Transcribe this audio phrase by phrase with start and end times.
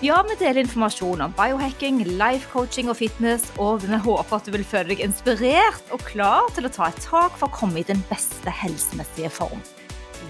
[0.00, 4.54] Ja, vi deler informasjon om biohacking, life coaching og fitness, og vi håper at du
[4.54, 7.84] vil føle deg inspirert og klar til å ta et tak for å komme i
[7.84, 9.60] den beste helsemessige form.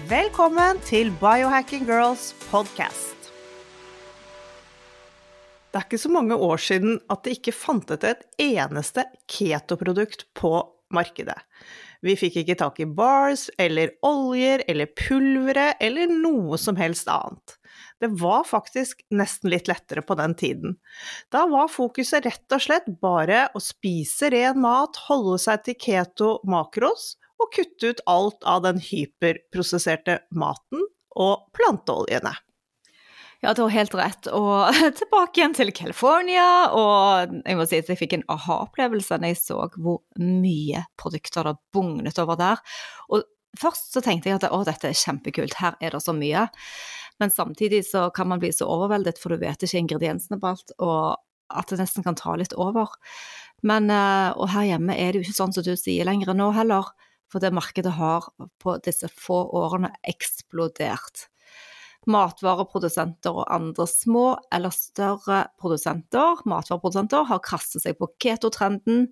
[0.09, 3.31] Velkommen til Biohacking Girls podcast.
[5.71, 10.51] Det er ikke så mange år siden at det ikke fantes et eneste ketoprodukt på
[10.91, 11.39] markedet.
[12.03, 17.55] Vi fikk ikke tak i bars eller oljer eller pulvere eller noe som helst annet.
[18.01, 20.77] Det var faktisk nesten litt lettere på den tiden.
[21.29, 26.31] Da var fokuset rett og slett bare å spise ren mat, holde seg til keto
[26.49, 32.33] makros og kutte ut alt av den hyperprosesserte maten og planteoljene.
[33.41, 34.29] Ja, du har helt rett.
[34.29, 36.47] Og tilbake igjen til California.
[36.77, 41.49] Og jeg må si at jeg fikk en aha-opplevelse da jeg så hvor mye produkter
[41.49, 42.61] det bugnet over der.
[43.09, 43.25] Og
[43.59, 46.47] først så tenkte jeg at å, dette er kjempekult, her er det så mye.
[47.21, 50.73] Men samtidig så kan man bli så overveldet, for du vet ikke ingrediensene på alt,
[50.81, 51.21] og
[51.51, 52.93] at det nesten kan ta litt over.
[53.67, 56.49] Men, eh, og her hjemme er det jo ikke sånn som du sier lenger nå
[56.55, 56.87] heller,
[57.31, 58.25] for det markedet har
[58.59, 61.27] på disse få årene eksplodert
[62.09, 69.09] matvareprodusenter og andre små eller større produsenter, matvareprodusenter, har kastet seg på keto-trenden,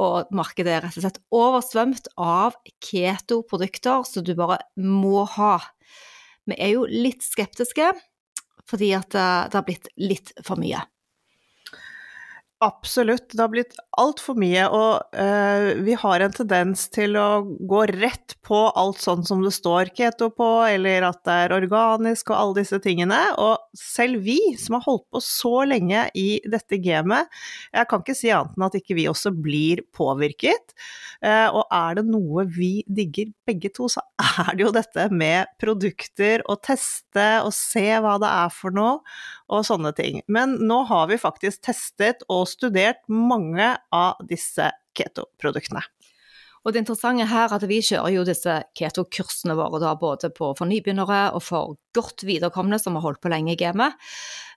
[0.00, 5.58] og markedet er rett og slett oversvømt av keto-produkter som du bare må ha.
[6.48, 7.92] Vi er jo litt skeptiske,
[8.68, 10.80] fordi at eh, det har blitt litt for mye.
[12.62, 13.32] Absolutt.
[13.32, 18.36] Det har blitt altfor mye, og uh, vi har en tendens til å gå rett
[18.46, 22.60] på alt sånn som det står keto på, eller at det er organisk og alle
[22.60, 23.18] disse tingene.
[23.42, 27.34] Og selv vi, som har holdt på så lenge i dette gamet,
[27.74, 30.76] jeg kan ikke si annet enn at ikke vi også blir påvirket.
[31.18, 34.06] Uh, og er det noe vi digger begge to, så
[34.46, 39.00] er det jo dette med produkter, og teste og se hva det er for noe,
[39.52, 40.22] og sånne ting.
[40.32, 45.84] Men nå har vi faktisk testet og studert mange av disse keto-produktene.
[46.62, 50.52] Og det interessante her er at vi kjører jo disse keto-kursene våre da, både på
[50.58, 53.96] for nybegynnere og for godt viderekomne som har holdt på lenge i gamet.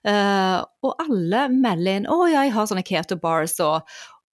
[0.06, 3.82] Uh, og alle melder inn 'Å ja, jeg har sånne keto bars', og,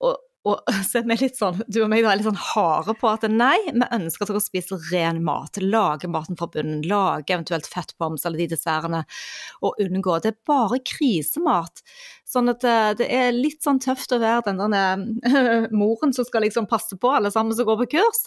[0.05, 3.09] og, og så er vi litt sånn, du og meg er litt sånn harde på
[3.09, 5.59] at nei, vi ønsker at dere spiser ren mat.
[5.63, 9.03] Lage maten fra bunnen, lage eventuelt fettboms eller de dessertene,
[9.63, 10.17] og unngå.
[10.23, 11.83] Det er bare krisemat.
[12.27, 16.43] Sånn at det, det er litt sånn tøft å være den der moren som skal
[16.47, 18.25] liksom passe på alle sammen som går på kurs.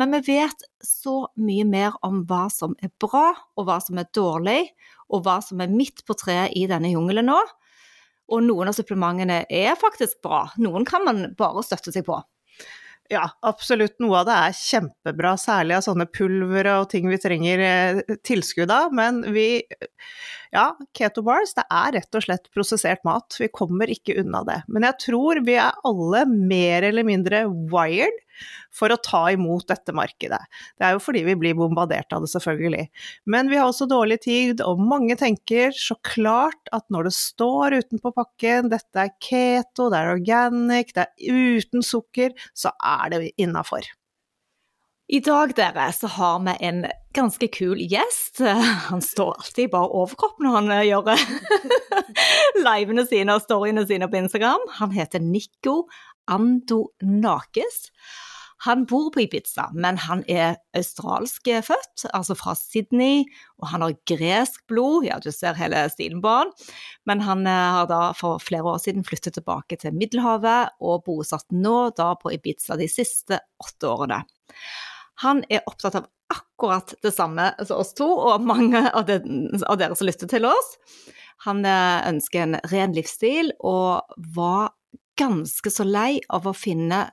[0.00, 4.10] Men vi vet så mye mer om hva som er bra, og hva som er
[4.16, 4.62] dårlig,
[5.08, 7.40] og hva som er midt på treet i denne jungelen nå.
[8.32, 12.18] Og noen av supplementene er faktisk bra, noen kan man bare støtte seg på.
[13.10, 14.00] Ja, absolutt.
[14.02, 18.72] Noe av det er kjempebra, særlig av sånne pulvere og ting vi trenger eh, tilskudd
[18.74, 18.94] av.
[18.96, 19.62] Men vi
[20.56, 23.34] Ja, keto bars, det er rett og slett prosessert mat.
[23.36, 24.62] Vi kommer ikke unna det.
[24.72, 28.22] Men jeg tror vi er alle mer eller mindre wired
[28.72, 30.40] for å ta imot dette markedet.
[30.80, 32.86] Det er jo fordi vi blir bombardert av det, selvfølgelig.
[33.28, 37.78] Men vi har også dårlig tid, og mange tenker så klart at når det står
[37.82, 43.22] utenpå pakken dette er keto, det er organic, det er uten sukker, så er det
[43.36, 43.84] innafor.
[45.06, 46.80] I dag dere, så har vi en
[47.14, 48.40] ganske kul gjest.
[48.90, 51.12] Han står alltid bare overkropp når han eh, gjør
[52.66, 54.64] livene sine og storyene sine på Instagram.
[54.80, 55.84] Han heter Nico
[56.26, 57.84] Andonakis.
[58.64, 63.22] Han bor på Ibiza, men han er australsk født, altså fra Sydney,
[63.60, 66.50] og han har gresk blod, ja, du ser hele stilen på han.
[67.06, 71.46] Men han eh, har da for flere år siden flyttet tilbake til Middelhavet, og bosatt
[71.54, 74.24] nå da på Ibiza de siste åtte årene.
[75.24, 79.20] Han er opptatt av akkurat det samme som oss to, og mange av, det,
[79.66, 80.74] av dere som lytter til oss.
[81.46, 84.72] Han eh, ønsker en ren livsstil, og var
[85.16, 87.06] ganske så lei av å finne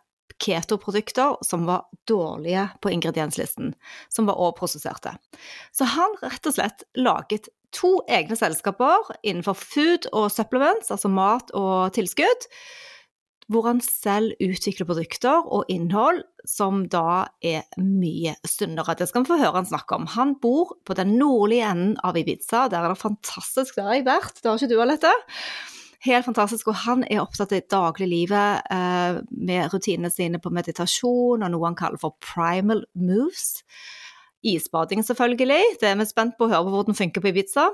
[0.43, 3.73] keto-produkter som var dårlige på ingredienslisten,
[4.09, 5.13] som var overprosesserte.
[5.71, 11.53] Så han rett og slett laget to egne selskaper innenfor food og supplements, altså mat
[11.57, 12.49] og tilskudd,
[13.51, 18.95] hvor han selv utvikler produkter og innhold som da er mye sunnere.
[18.99, 20.07] Det skal vi få høre han snakke om.
[20.15, 22.67] Han bor på den nordlige enden av Ibiza.
[22.71, 23.77] Der er det fantastisk.
[23.77, 25.13] Der har jeg vært, det har ikke du, Alette?
[26.03, 26.67] Helt fantastisk.
[26.71, 31.79] Og han er opptatt av dagliglivet eh, med rutinene sine på meditasjon og noe han
[31.79, 33.61] kaller for primal moves.
[34.43, 35.77] Isbading, selvfølgelig.
[35.81, 37.69] Det er vi spent på å høre på hvordan funker på Ibiza.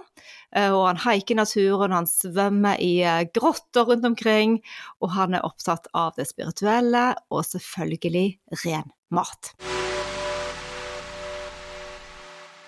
[0.55, 4.59] Eh, og han haiker naturen, han svømmer i eh, grotter rundt omkring.
[5.01, 8.27] Og han er opptatt av det spirituelle og selvfølgelig
[8.65, 9.53] ren mat.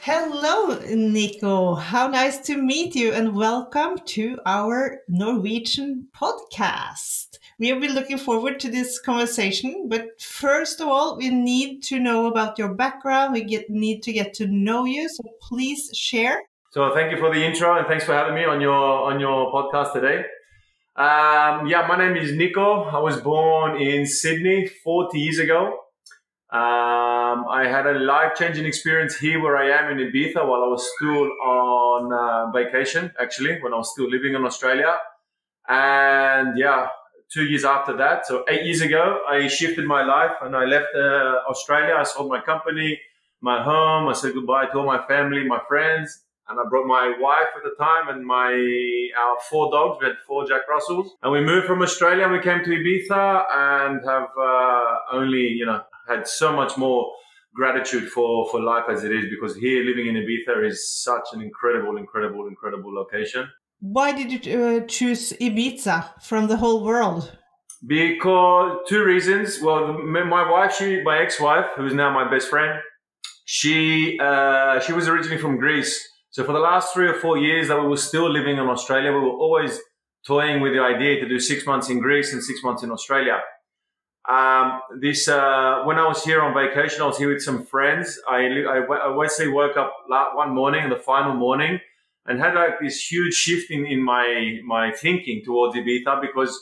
[0.04, 1.76] Hello, Nico.
[1.76, 7.38] How nice to meet you, and welcome to our Norwegian podcast.
[7.60, 12.00] We have been looking forward to this conversation, but first of all, we need to
[12.00, 13.34] know about your background.
[13.34, 16.42] We get, need to get to know you, so please share.
[16.72, 19.54] So, thank you for the intro, and thanks for having me on your on your
[19.54, 20.26] podcast today.
[20.96, 22.86] Um, yeah, my name is Nico.
[22.86, 25.78] I was born in Sydney 40 years ago.
[26.52, 30.68] Um, I had a life changing experience here where I am in Ibiza while I
[30.68, 34.98] was still on uh, vacation, actually, when I was still living in Australia.
[35.70, 36.90] And yeah,
[37.32, 40.88] two years after that, so eight years ago, I shifted my life and I left
[40.94, 41.96] uh, Australia.
[41.96, 43.00] I sold my company,
[43.40, 44.10] my home.
[44.10, 46.24] I said goodbye to all my family, my friends.
[46.50, 48.52] And I brought my wife at the time and my
[49.18, 50.00] our four dogs.
[50.02, 52.26] We had four Jack Russells, and we moved from Australia.
[52.26, 57.12] and We came to Ibiza and have uh, only you know had so much more
[57.54, 61.42] gratitude for, for life as it is because here living in Ibiza is such an
[61.42, 63.50] incredible, incredible, incredible location.
[63.80, 67.36] Why did you uh, choose Ibiza from the whole world?
[67.86, 69.60] Because two reasons.
[69.60, 72.80] Well, my wife, she, my ex-wife, who is now my best friend,
[73.46, 76.08] she uh, she was originally from Greece.
[76.30, 79.12] So for the last three or four years that we were still living in Australia,
[79.12, 79.80] we were always
[80.26, 83.40] toying with the idea to do six months in Greece and six months in Australia.
[84.30, 88.20] Um, this uh, when I was here on vacation, I was here with some friends.
[88.30, 89.94] I I, I woke up
[90.36, 91.80] one morning, the final morning,
[92.26, 96.54] and had like this huge shift in, in my my thinking towards Ibiza because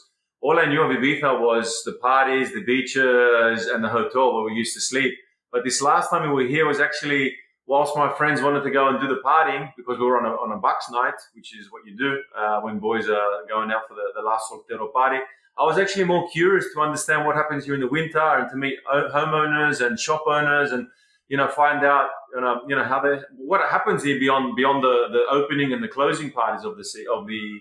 [0.41, 4.53] all I knew of Ibiza was the parties, the beaches, and the hotel where we
[4.53, 5.13] used to sleep.
[5.51, 7.35] But this last time we were here was actually
[7.67, 10.33] whilst my friends wanted to go and do the partying because we were on a,
[10.35, 13.87] on a Bucks night, which is what you do uh, when boys are going out
[13.87, 15.19] for the, the last soltero party.
[15.59, 18.55] I was actually more curious to understand what happens here in the winter and to
[18.55, 20.87] meet homeowners and shop owners and
[21.27, 24.83] you know find out you know you know how they what happens here beyond beyond
[24.83, 27.59] the, the opening and the closing parties of the of the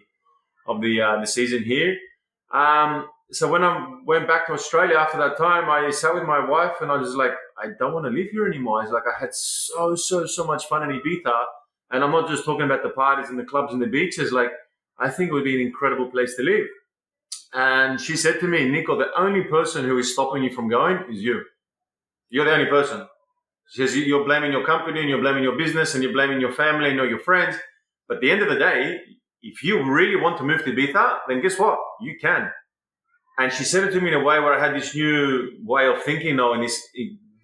[0.69, 1.97] of the uh, the season here.
[2.53, 6.43] Um, so when I went back to Australia after that time, I sat with my
[6.49, 8.83] wife and I was like, I don't want to live here anymore.
[8.83, 11.35] It's like I had so so so much fun in Ibiza,
[11.91, 14.31] and I'm not just talking about the parties and the clubs and the beaches.
[14.31, 14.53] Like
[14.99, 16.67] I think it would be an incredible place to live.
[17.53, 20.99] And she said to me, Nico, the only person who is stopping you from going
[21.11, 21.43] is you.
[22.29, 23.07] You're the only person.
[23.71, 26.53] She says, you're blaming your company and you're blaming your business and you're blaming your
[26.53, 27.57] family and all your friends.
[28.07, 28.99] But at the end of the day,
[29.43, 31.79] if you really want to move to Ibiza, then guess what?
[32.01, 32.51] You can.
[33.39, 35.87] And she said it to me in a way where I had this new way
[35.87, 36.83] of thinking now and this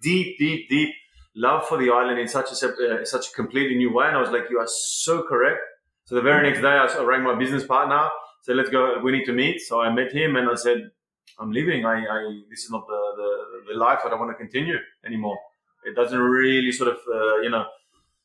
[0.01, 0.93] deep, deep, deep
[1.35, 4.07] love for the island in such a, uh, such a completely new way.
[4.07, 5.59] And I was like, you are so correct.
[6.05, 8.09] So the very next day I rang my business partner
[8.45, 9.59] said, let's go, we need to meet.
[9.61, 10.91] So I met him and I said,
[11.39, 11.85] I'm leaving.
[11.85, 15.37] I, I this is not the, the, the life that I want to continue anymore.
[15.83, 17.65] It doesn't really sort of, uh, you know,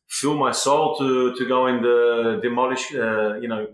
[0.09, 3.67] fill my soul to, to go in the demolish, uh, you know,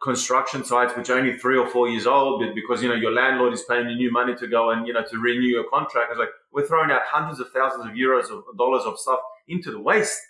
[0.00, 3.52] construction sites, which are only three or four years old, because, you know, your landlord
[3.52, 6.12] is paying you new money to go and, you know, to renew your contract.
[6.12, 9.72] It's like, we're throwing out hundreds of thousands of euros of dollars of stuff into
[9.72, 10.20] the waste.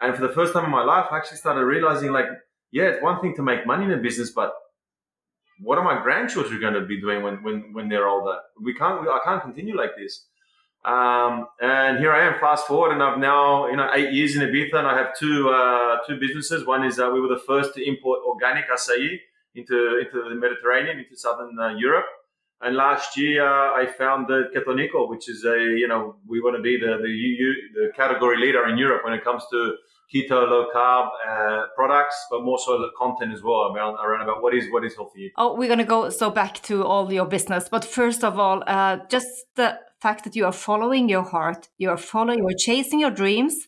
[0.00, 2.26] And for the first time in my life, I actually started realizing like,
[2.72, 4.52] yeah, it's one thing to make money in a business, but
[5.60, 8.38] what are my grandchildren going to be doing when, when, when they're older?
[8.62, 10.26] We can't, I can't continue like this.
[10.84, 14.42] Um, and here I am, fast forward, and I've now, you know, eight years in
[14.42, 16.64] Ibiza, and I have two, uh, two businesses.
[16.64, 19.18] One is uh, we were the first to import organic acai
[19.56, 22.06] into, into the Mediterranean, into southern uh, Europe.
[22.60, 26.62] And last year, uh, I founded Ketonico, which is a, you know, we want to
[26.62, 29.76] be the, the, the category leader in Europe when it comes to
[30.12, 34.42] keto, low carb uh, products, but more so the content as well around, around about
[34.42, 35.32] what is what is healthy.
[35.36, 38.98] Oh, we're gonna go so back to all your business, but first of all, uh,
[39.08, 43.10] just the fact that you are following your heart, you are following, you're chasing your
[43.10, 43.66] dreams.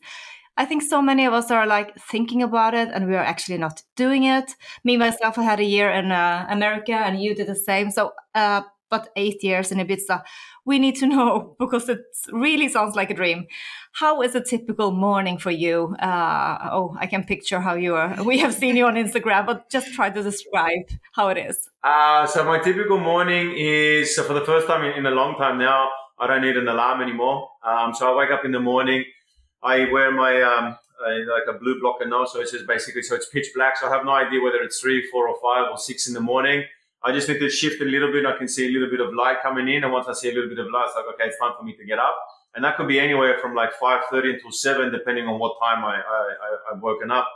[0.56, 3.58] I think so many of us are like thinking about it and we are actually
[3.58, 4.56] not doing it.
[4.82, 7.92] Me myself, I had a year in uh, America and you did the same.
[7.92, 10.22] So, uh, but eight years in Ibiza.
[10.64, 12.00] We need to know because it
[12.32, 13.46] really sounds like a dream.
[13.92, 15.96] How is a typical morning for you?
[15.98, 18.22] Uh, oh, I can picture how you are.
[18.22, 21.68] We have seen you on Instagram, but just try to describe how it is.
[21.82, 25.36] Uh, so my typical morning is so for the first time in, in, a long
[25.36, 25.88] time now.
[26.20, 27.48] I don't need an alarm anymore.
[27.64, 29.04] Um, so I wake up in the morning.
[29.62, 30.76] I wear my um,
[31.06, 33.76] a, like a blue blocker now, so it's just basically so it's pitch black.
[33.76, 36.20] So I have no idea whether it's three, four, or five, or six in the
[36.20, 36.64] morning
[37.04, 38.26] I just need to shift a little bit.
[38.26, 40.34] I can see a little bit of light coming in, and once I see a
[40.34, 42.16] little bit of light, it's like okay, it's time for me to get up.
[42.54, 45.84] And that could be anywhere from like five thirty until seven, depending on what time
[45.84, 47.28] I, I, have woken up.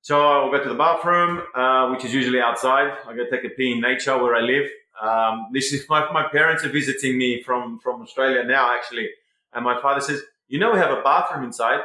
[0.00, 2.92] So I'll go to the bathroom, uh, which is usually outside.
[3.06, 4.68] I go take a pee in nature where I live.
[5.00, 9.08] Um, this is my, my parents are visiting me from from Australia now, actually,
[9.52, 11.80] and my father says, "You know, we have a bathroom inside."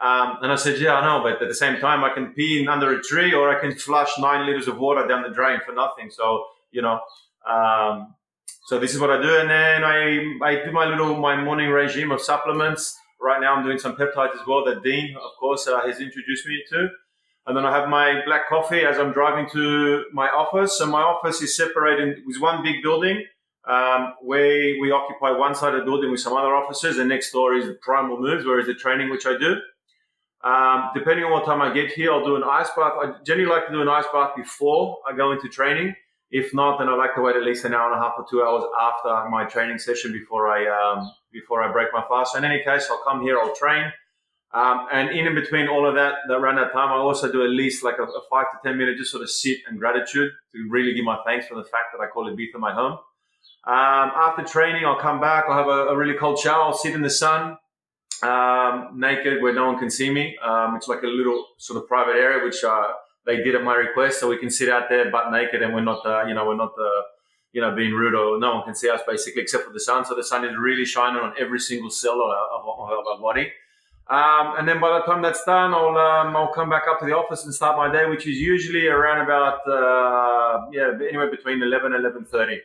[0.00, 2.60] Um, and I said, yeah, I know, but at the same time, I can pee
[2.60, 5.60] in under a tree or I can flush nine liters of water down the drain
[5.64, 6.10] for nothing.
[6.10, 6.44] So,
[6.74, 7.00] you know,
[7.48, 8.14] um,
[8.66, 9.38] so this is what I do.
[9.38, 9.98] And then I,
[10.42, 12.98] I do my little, my morning regime of supplements.
[13.20, 16.46] Right now I'm doing some peptides as well that Dean, of course, uh, has introduced
[16.46, 16.88] me to.
[17.46, 20.78] And then I have my black coffee as I'm driving to my office.
[20.78, 23.24] So my office is separated with one big building.
[23.66, 27.32] Um, where we occupy one side of the building with some other offices, and next
[27.32, 29.56] door is the primal moves, where is the training which I do.
[30.44, 32.92] Um, depending on what time I get here, I'll do an ice bath.
[33.02, 35.94] I generally like to do an ice bath before I go into training.
[36.34, 38.26] If not, then I like to wait at least an hour and a half or
[38.28, 42.32] two hours after my training session before I um, before I break my fast.
[42.32, 43.92] So in any case, I'll come here, I'll train,
[44.52, 47.50] um, and in between all of that, that around that time, I also do at
[47.50, 50.68] least like a, a, five to ten minute just sort of sit and gratitude to
[50.70, 52.98] really give my thanks for the fact that I call it Ibiza my home.
[53.66, 55.44] Um, after training, I'll come back.
[55.48, 56.62] I'll have a, a really cold shower.
[56.62, 57.58] I'll sit in the sun,
[58.24, 60.36] um, naked where no one can see me.
[60.42, 62.88] Um, it's like a little sort of private area, which uh,
[63.26, 65.80] they did at my request, so we can sit out there butt naked, and we're
[65.80, 67.02] not, uh, you know, we're not uh,
[67.54, 70.04] you know, being rude or no one can see us basically except for the sun.
[70.04, 73.52] So the sun is really shining on every single cell of, of, of our body.
[74.08, 77.06] Um, and then by the time that's done, I'll um, I'll come back up to
[77.06, 81.62] the office and start my day, which is usually around about uh, yeah anywhere between
[81.62, 82.60] eleven and eleven thirty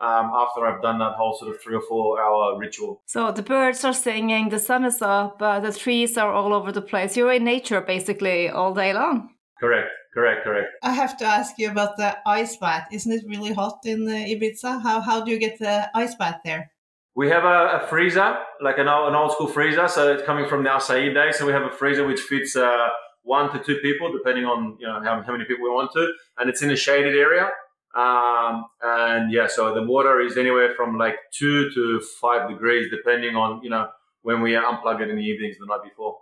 [0.00, 3.00] um, after I've done that whole sort of three or four hour ritual.
[3.06, 6.70] So the birds are singing, the sun is up, uh, the trees are all over
[6.70, 7.16] the place.
[7.16, 9.33] You're in nature basically all day long.
[9.60, 10.68] Correct, correct, correct.
[10.82, 12.88] I have to ask you about the ice bath.
[12.92, 14.82] Isn't it really hot in uh, Ibiza?
[14.82, 16.70] How, how do you get the ice bath there?
[17.14, 19.86] We have a, a freezer, like an old, an old school freezer.
[19.86, 21.38] So it's coming from the Acai days.
[21.38, 22.88] So we have a freezer which fits uh,
[23.22, 26.12] one to two people, depending on you know how, how many people we want to,
[26.38, 27.50] and it's in a shaded area.
[27.94, 33.36] Um, and yeah, so the water is anywhere from like two to five degrees, depending
[33.36, 33.88] on, you know,
[34.22, 36.18] when we unplug it in the evenings the night before.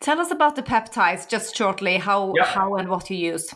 [0.00, 3.54] Tell us about the peptides just shortly, how, how and what you use.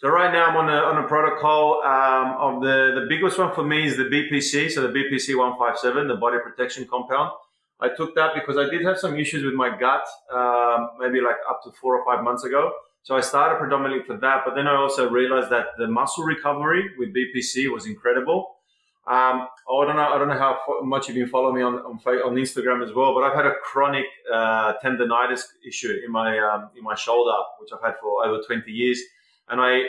[0.00, 3.52] So right now I'm on a, on a protocol um, of the, the biggest one
[3.52, 7.32] for me is the BPC, so the BPC 157, the body protection compound.
[7.80, 11.36] I took that because I did have some issues with my gut, um, maybe like
[11.50, 12.72] up to four or five months ago.
[13.02, 16.90] So I started predominantly for that, but then I also realized that the muscle recovery
[16.98, 18.57] with BPC was incredible.
[19.08, 20.08] Um, I don't know.
[20.14, 23.14] I don't know how much you've been following me on, on, on Instagram as well,
[23.14, 27.70] but I've had a chronic uh, tendonitis issue in my um, in my shoulder, which
[27.72, 29.00] I've had for over 20 years,
[29.48, 29.84] and I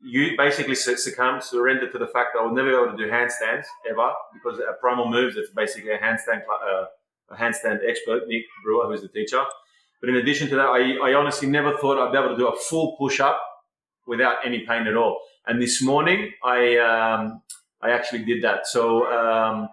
[0.00, 3.10] you basically succumbed, surrendered to the fact that I would never be able to do
[3.10, 6.86] handstands ever because at Primal Moves, it's basically a handstand uh,
[7.30, 9.42] a handstand expert, Nick Brewer, who's the teacher.
[10.00, 12.48] But in addition to that, I, I honestly never thought I'd be able to do
[12.48, 13.40] a full push up
[14.06, 15.20] without any pain at all.
[15.46, 17.40] And this morning, I um,
[17.84, 18.66] I actually did that.
[18.66, 19.68] So um,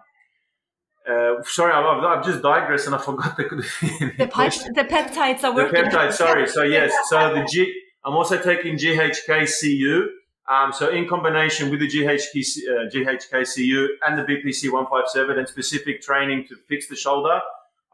[1.08, 3.44] uh, sorry, I've, I've, just digressed and I forgot the
[4.18, 5.82] the, pipe, the peptides are working.
[5.82, 6.46] The peptides, sorry.
[6.46, 7.74] So yes, so the G.
[8.04, 10.06] I'm also taking GHKCU.
[10.50, 12.34] Um, so in combination with the GHK,
[12.68, 17.40] uh, GHKCU and the BPC 157 and specific training to fix the shoulder,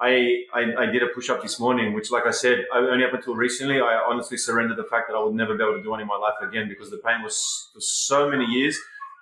[0.00, 3.04] I, I, I did a push up this morning, which, like I said, I, only
[3.04, 5.82] up until recently, I honestly surrendered the fact that I would never be able to
[5.82, 8.78] do any in my life again because the pain was for so many years,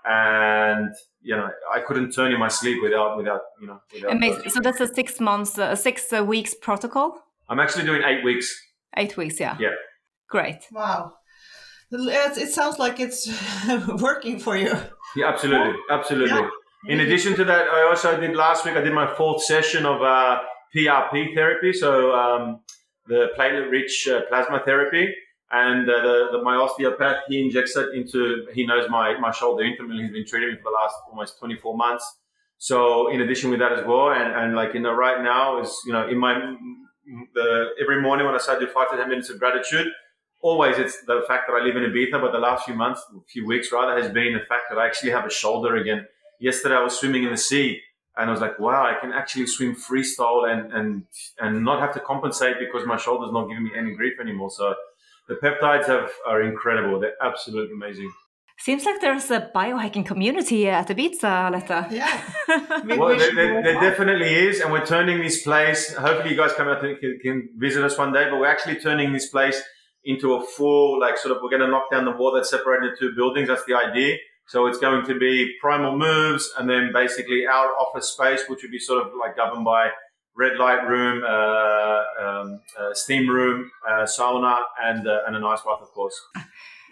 [0.08, 3.80] and you know I couldn't turn in my sleep without without you know.
[3.92, 4.50] Without Amazing.
[4.50, 7.18] So that's a six months, uh, six uh, weeks protocol.
[7.48, 8.54] I'm actually doing eight weeks.
[8.96, 9.56] Eight weeks, yeah.
[9.60, 9.74] Yeah.
[10.28, 10.66] Great.
[10.72, 11.12] Wow.
[11.92, 13.28] It sounds like it's
[14.00, 14.74] working for you.
[15.14, 16.30] Yeah, absolutely, absolutely.
[16.30, 16.48] Yeah.
[16.88, 18.76] In addition to that, I also did last week.
[18.76, 20.02] I did my fourth session of.
[20.02, 20.38] Uh,
[20.74, 22.60] PRP therapy, so um,
[23.06, 25.12] the platelet-rich uh, plasma therapy.
[25.52, 29.62] And uh, the, the, my osteopath, he injects it into, he knows my, my shoulder
[29.62, 30.02] intimately.
[30.02, 32.04] He's been treating me for the last almost 24 months.
[32.58, 35.72] So in addition with that as well, and, and like, you know, right now is,
[35.86, 36.34] you know, in my,
[37.34, 39.86] the, every morning when I start to do five to 10 minutes of gratitude,
[40.40, 43.46] always it's the fact that I live in Ibiza, but the last few months, few
[43.46, 46.06] weeks rather, has been the fact that I actually have a shoulder again.
[46.40, 47.80] Yesterday I was swimming in the sea
[48.16, 51.04] and I was like, wow, I can actually swim freestyle and and
[51.38, 54.50] and not have to compensate because my shoulder's not giving me any grief anymore.
[54.50, 54.74] So
[55.28, 57.00] the peptides have are incredible.
[57.00, 58.12] They're absolutely amazing.
[58.58, 61.86] Seems like there's a biohacking community here at Ibiza, Letta.
[61.90, 62.22] Yeah.
[62.96, 64.60] well, there, there, there, definitely is.
[64.60, 67.98] And we're turning this place, hopefully you guys come out and can, can visit us
[67.98, 69.62] one day, but we're actually turning this place
[70.04, 72.88] into a full, like sort of, we're going to knock down the wall that's separating
[72.88, 73.48] the two buildings.
[73.48, 74.16] That's the idea
[74.46, 78.70] So it's going to be primal moves and then basically our office space, which would
[78.70, 79.90] be sort of like governed by
[80.36, 85.60] red light room, uh, um, uh, steam room, uh, sauna, and uh, and an ice
[85.60, 86.18] bath, of course.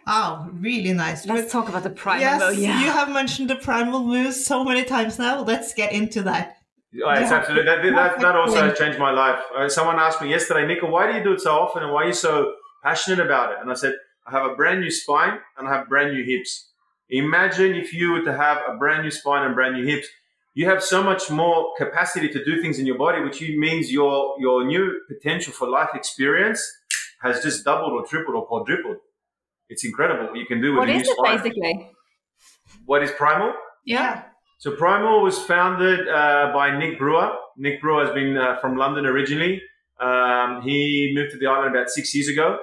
[0.07, 1.25] Oh, really nice.
[1.27, 2.21] Let's talk about the primal.
[2.21, 2.81] Yes, yeah.
[2.81, 5.43] you have mentioned the primal moves so many times now.
[5.43, 6.59] Let's get into that.
[7.03, 7.39] Oh, it's Yeah.
[7.39, 9.41] absolutely that, that, that also has changed my life.
[9.57, 12.05] Uh, someone asked me yesterday, Nico, why do you do it so often and why
[12.05, 13.59] are you so passionate about it?
[13.61, 13.95] And I said,
[14.27, 16.71] I have a brand new spine and I have brand new hips.
[17.11, 20.07] Imagine if you were to have a brand new spine and brand new hips.
[20.54, 24.37] You have so much more capacity to do things in your body, which means your
[24.38, 26.61] your new potential for life experience
[27.23, 28.99] has just doubled or tripled or quadrupled.
[29.68, 31.37] It's incredible what you can do with what a new is it spine.
[31.37, 31.90] basically?
[32.87, 33.52] What is primal?
[33.84, 34.25] Yeah.
[34.58, 37.32] So Primal was founded uh, by Nick Brewer.
[37.58, 39.61] Nick Brewer has been uh, from London originally.
[40.00, 42.58] Um, he moved to the island about six years ago.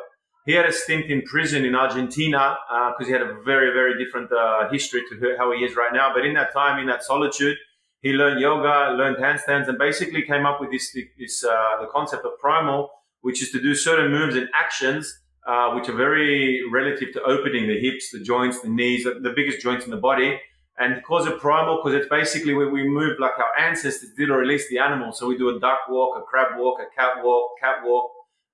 [0.45, 2.57] He had a stint in prison in Argentina
[2.91, 6.11] because he had a very, very different uh, history to how he is right now.
[6.11, 7.57] But in that time, in that solitude,
[8.01, 12.25] he learned yoga, learned handstands, and basically came up with this, this uh, the concept
[12.25, 12.89] of primal,
[13.21, 17.67] which is to do certain moves and actions uh, which are very relative to opening
[17.67, 20.39] the hips, the joints, the knees, the biggest joints in the body.
[20.77, 24.29] And he calls it primal because it's basically where we move like our ancestors did
[24.29, 25.11] or release the animal.
[25.11, 28.11] So we do a duck walk, a crab walk, a cat walk, cat walk,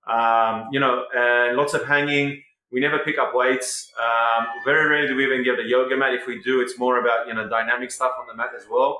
[0.07, 2.41] um, you know, and lots of hanging.
[2.71, 3.91] We never pick up weights.
[4.01, 6.13] Um, very rarely do we even get a yoga mat.
[6.13, 8.99] If we do, it's more about, you know, dynamic stuff on the mat as well.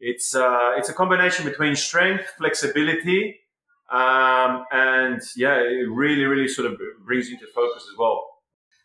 [0.00, 3.40] It's, uh, it's a combination between strength, flexibility,
[3.90, 8.22] um, and yeah, it really, really sort of brings you to focus as well.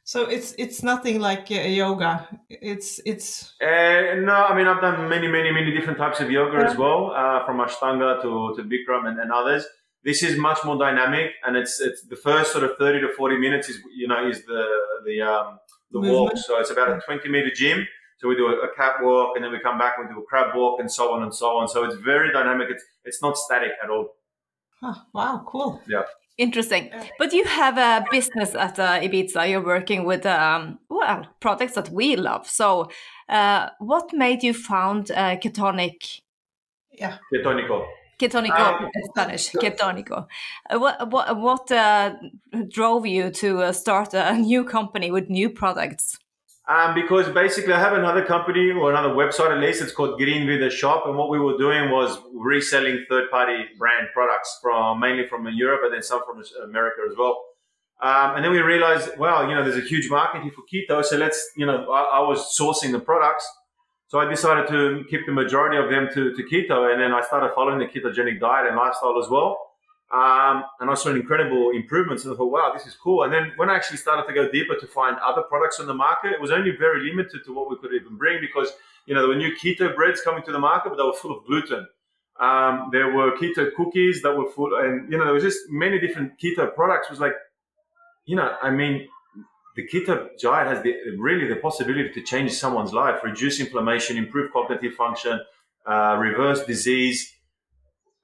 [0.03, 2.27] So it's it's nothing like yoga.
[2.50, 6.58] It's it's Uh, no, I mean I've done many, many, many different types of yoga
[6.58, 9.65] as well, uh, from Ashtanga to, to Bikram and, and others.
[10.03, 13.38] This is much more dynamic, and it's it's the first sort of thirty to forty
[13.38, 14.68] minutes is you know is the
[15.06, 15.60] the um,
[15.91, 16.36] the walk.
[16.36, 17.88] So it's about a twenty meter gym.
[18.22, 20.22] So we do a, a cat walk, and then we come back and we do
[20.22, 21.68] a crab walk, and so on and so on.
[21.68, 22.68] So it's very dynamic.
[22.70, 24.16] It's it's not static at all.
[24.82, 25.81] huh, wow, cool.
[25.88, 26.03] Yeah.
[26.38, 26.90] Interesting.
[27.20, 29.50] But you have a business at uh, Ibiza.
[29.50, 32.48] You're working with um, well products that we love.
[32.48, 32.90] So,
[33.29, 36.22] uh, what made you found uh, Ketonic?
[36.92, 37.18] Yeah.
[37.34, 37.86] Ketonico.
[38.20, 39.51] Ketonico Um, in Spanish.
[39.51, 40.27] Ketonico.
[40.70, 42.16] Uh, what what what uh,
[42.70, 46.18] drove you to uh, start a new company with new products?
[46.72, 49.81] Um, because basically, I have another company or another website at least.
[49.81, 54.07] It's called Green With a Shop, and what we were doing was reselling third-party brand
[54.14, 57.36] products from mainly from Europe and then some from America as well.
[58.01, 61.03] Um, and then we realized, well, you know, there's a huge market here for keto,
[61.03, 63.46] so let's, you know, I, I was sourcing the products,
[64.07, 67.22] so I decided to keep the majority of them to, to keto, and then I
[67.22, 69.57] started following the ketogenic diet and lifestyle as well.
[70.12, 73.24] Um, and I saw incredible improvements, and I thought, wow, this is cool.
[73.24, 75.94] And then when I actually started to go deeper to find other products on the
[75.94, 78.74] market, it was only very limited to what we could even bring because
[79.06, 81.38] you know there were new keto breads coming to the market, but they were full
[81.38, 81.88] of gluten.
[82.42, 85.98] Um, there were keto cookies that were full, and you know there was just many
[85.98, 87.08] different keto products.
[87.08, 87.36] It was like,
[88.26, 89.08] you know, I mean,
[89.78, 94.52] the keto diet has the, really the possibility to change someone's life, reduce inflammation, improve
[94.52, 95.40] cognitive function,
[95.86, 97.34] uh, reverse disease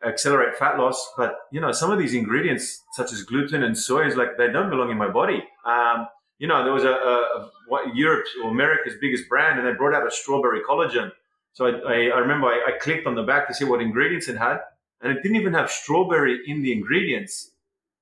[0.06, 1.14] accelerate fat loss.
[1.18, 4.52] But you know, some of these ingredients, such as gluten and soy, is like they
[4.52, 5.44] don't belong in my body.
[5.66, 6.08] Um,
[6.40, 9.74] you know, there was a, a, a what Europe's or America's biggest brand, and they
[9.74, 11.12] brought out a strawberry collagen.
[11.54, 14.28] So I, I, I remember I, I clicked on the back to see what ingredients
[14.28, 14.60] it had,
[15.02, 17.52] and it didn't even have strawberry in the ingredients.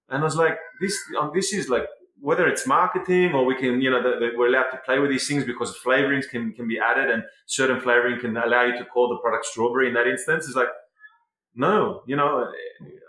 [0.09, 1.87] And I was like, this, um, this is like
[2.19, 5.11] whether it's marketing or we can, you know, the, the, we're allowed to play with
[5.11, 8.85] these things because flavorings can can be added, and certain flavoring can allow you to
[8.85, 9.87] call the product strawberry.
[9.87, 10.67] In that instance, it's like
[11.55, 12.51] no, you know,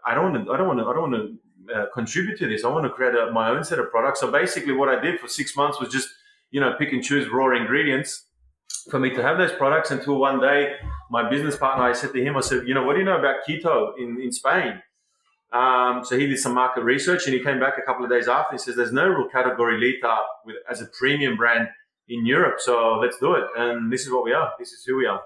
[0.06, 2.48] I don't want to, I don't want to, I don't want to uh, contribute to
[2.48, 2.64] this.
[2.64, 4.20] I want to create a, my own set of products.
[4.20, 6.08] So basically, what I did for six months was just,
[6.50, 8.26] you know, pick and choose raw ingredients
[8.90, 9.90] for me to have those products.
[9.90, 10.76] Until one day,
[11.10, 13.18] my business partner, I said to him, I said, you know, what do you know
[13.18, 14.80] about keto in in Spain?
[15.52, 18.28] Um, so he did some market research, and he came back a couple of days
[18.28, 18.54] after.
[18.54, 21.68] He says, "There's no real category leader with as a premium brand
[22.08, 24.52] in Europe, so let's do it." And this is what we are.
[24.58, 25.20] This is who we are.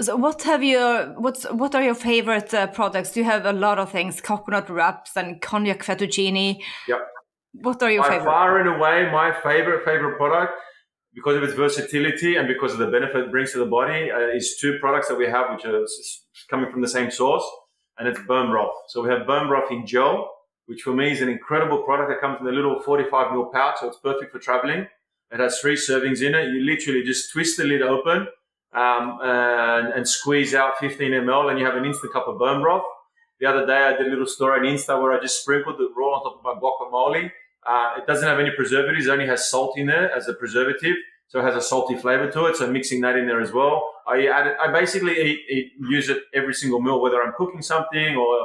[0.00, 1.14] So what have you?
[1.18, 3.16] What's what are your favorite uh, products?
[3.16, 6.60] You have a lot of things: coconut wraps and konjac fettuccine.
[6.88, 7.00] Yep.
[7.54, 8.24] What are your By favorite?
[8.24, 10.52] far and away, my favorite favorite product,
[11.14, 14.36] because of its versatility and because of the benefit it brings to the body, uh,
[14.36, 15.84] is two products that we have, which are
[16.50, 17.44] coming from the same source,
[17.98, 18.74] and it's bone broth.
[18.88, 20.30] So we have bone broth in gel,
[20.66, 23.76] which for me is an incredible product that comes in a little 45 ml pouch,
[23.80, 24.86] so it's perfect for traveling.
[25.30, 26.48] It has three servings in it.
[26.52, 28.28] You literally just twist the lid open
[28.74, 32.62] um, and, and squeeze out 15 ml, and you have an instant cup of bone
[32.62, 32.82] broth.
[33.40, 35.88] The other day, I did a little story on Insta where I just sprinkled the
[35.96, 37.30] raw on top of my guacamole.
[37.66, 40.96] Uh, it doesn't have any preservatives; it only has salt in there as a preservative.
[41.28, 42.56] so it has a salty flavor to it.
[42.56, 43.90] So mixing that in there as well.
[44.06, 48.40] I I basically eat, eat, use it every single meal, whether I'm cooking something or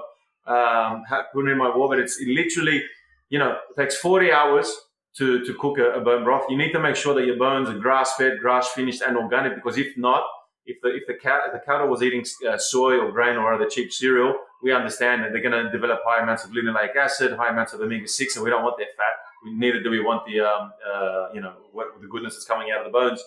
[0.54, 1.96] um, put it in my water.
[1.96, 2.84] But it's it literally,
[3.30, 4.74] you know, it takes 40 hours
[5.18, 6.46] to, to cook a, a bone broth.
[6.50, 9.56] You need to make sure that your bones are grass fed, grass finished, and organic
[9.56, 10.24] because if not,
[10.66, 13.54] if the if the cat if the cattle was eating uh, soy or grain or
[13.54, 17.34] other cheap cereal, we understand that they're going to develop high amounts of linoleic acid,
[17.34, 19.16] high amounts of omega six, and we don't want their fat.
[19.44, 22.72] We, neither do we want the um, uh, you know what the goodness that's coming
[22.72, 23.24] out of the bones.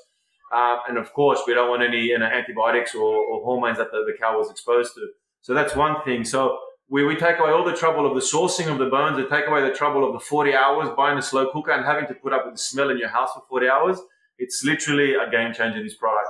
[0.53, 3.91] Um, and of course, we don't want any you know, antibiotics or, or, hormones that
[3.91, 5.09] the, the cow was exposed to.
[5.41, 6.27] So that's one thing.
[6.27, 6.59] So
[6.93, 9.47] we, we take away all the trouble of the sourcing of the bones, we take
[9.49, 12.35] away the trouble of the 40 hours buying a slow cooker and having to put
[12.35, 13.99] up with the smell in your house for 40 hours.
[14.37, 16.29] It's literally a game changer, this product.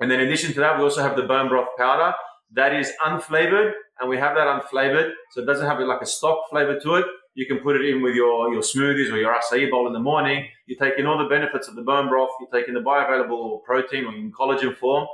[0.00, 2.14] And then in addition to that, we also have the bone broth powder
[2.54, 5.12] that is unflavored and we have that unflavored.
[5.32, 7.04] So it doesn't have like a stock flavor to it.
[7.34, 9.98] You can put it in with your, your smoothies or your acai bowl in the
[9.98, 10.46] morning.
[10.64, 12.30] You're taking all the benefits of the bone broth.
[12.40, 15.06] You're taking the bioavailable protein or in collagen form.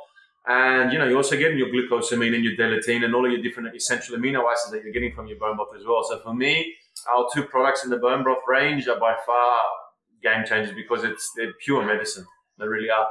[0.47, 3.43] And, you know, you're also getting your glucosamine and your deleitine and all of your
[3.43, 6.03] different essential amino acids that you're getting from your bone broth as well.
[6.09, 6.75] So for me,
[7.15, 9.59] our two products in the bone broth range are by far
[10.23, 12.27] game changers because it's they're pure medicine.
[12.59, 13.07] They really are.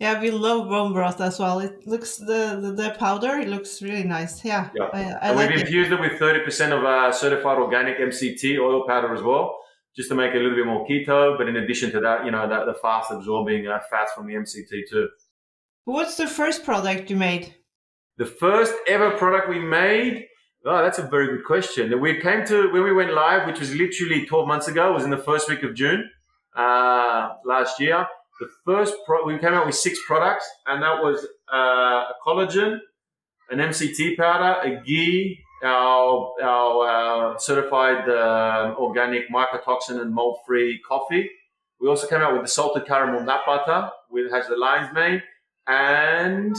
[0.00, 1.60] Yeah, we love bone broth as well.
[1.60, 3.38] It looks the the, the powder.
[3.38, 4.44] It looks really nice.
[4.44, 4.88] Yeah, yeah.
[4.92, 8.58] I, I like we've infused it, it with thirty percent of uh, certified organic MCT
[8.58, 9.56] oil powder as well,
[9.96, 11.38] just to make it a little bit more keto.
[11.38, 14.34] But in addition to that, you know, that the fast absorbing uh, fats from the
[14.34, 15.08] MCT too.
[15.84, 17.54] What's the first product you made?
[18.16, 20.26] The first ever product we made.
[20.64, 22.00] Oh, that's a very good question.
[22.00, 24.92] We came to when we went live, which was literally 12 months ago.
[24.92, 26.08] was in the first week of June
[26.56, 28.06] uh, last year
[28.40, 32.78] the first pro- we came out with six products, and that was uh, a collagen,
[33.50, 41.30] an MCT powder, a ghee, our our uh, certified uh, organic mycotoxin and mold-free coffee.
[41.80, 45.22] We also came out with the salted caramel nut butter, which has the lion's mane,
[45.66, 46.56] and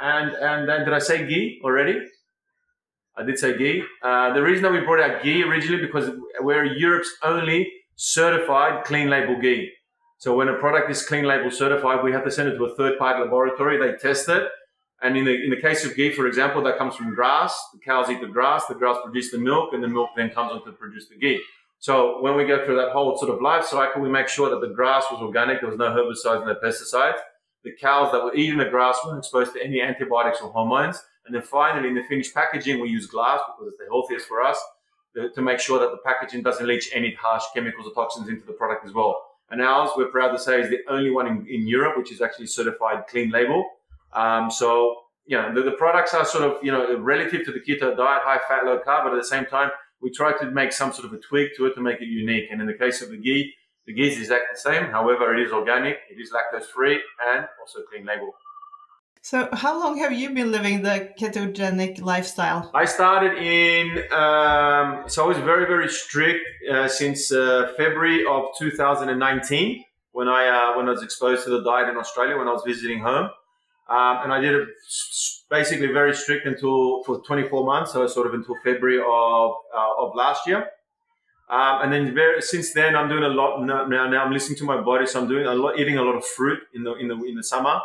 [0.00, 1.98] and and then did I say ghee already?
[3.16, 3.82] I did say ghee.
[4.02, 9.08] Uh, the reason that we brought out ghee originally because we're Europe's only certified clean
[9.08, 9.72] label ghee.
[10.18, 12.74] So when a product is clean label certified, we have to send it to a
[12.74, 13.78] third party laboratory.
[13.78, 14.48] They test it.
[15.02, 17.54] And in the, in the case of ghee, for example, that comes from grass.
[17.74, 20.52] The cows eat the grass, the grass produces the milk, and the milk then comes
[20.52, 21.42] on to produce the ghee.
[21.78, 24.66] So when we go through that whole sort of life cycle, we make sure that
[24.66, 27.18] the grass was organic, there was no herbicides, no pesticides.
[27.66, 31.02] The cows that were eating the grass weren't exposed to any antibiotics or hormones.
[31.26, 34.40] And then finally, in the finished packaging, we use glass because it's the healthiest for
[34.40, 34.56] us
[35.34, 38.52] to make sure that the packaging doesn't leach any harsh chemicals or toxins into the
[38.52, 39.20] product as well.
[39.50, 42.20] And ours, we're proud to say, is the only one in, in Europe which is
[42.20, 43.68] actually certified clean label.
[44.12, 47.58] Um, so, you know, the, the, products are sort of, you know, relative to the
[47.58, 50.72] keto diet, high fat, low carb, but at the same time, we try to make
[50.72, 52.48] some sort of a tweak to it to make it unique.
[52.52, 53.52] And in the case of the ghee,
[53.86, 54.84] the ghee is exactly the same.
[54.90, 58.34] However, it is organic, it is lactose free, and also clean label.
[59.22, 62.70] So, how long have you been living the ketogenic lifestyle?
[62.74, 68.44] I started in, um, so I was very, very strict uh, since uh, February of
[68.56, 72.52] 2019 when I uh, when I was exposed to the diet in Australia when I
[72.52, 73.28] was visiting home,
[73.88, 74.68] um, and I did it
[75.50, 80.14] basically very strict until for 24 months, so sort of until February of uh, of
[80.14, 80.70] last year.
[81.48, 83.86] Um, and then very, since then, I'm doing a lot now.
[83.86, 86.24] Now I'm listening to my body, so I'm doing a lot, eating a lot of
[86.24, 87.78] fruit in the in the in the summer.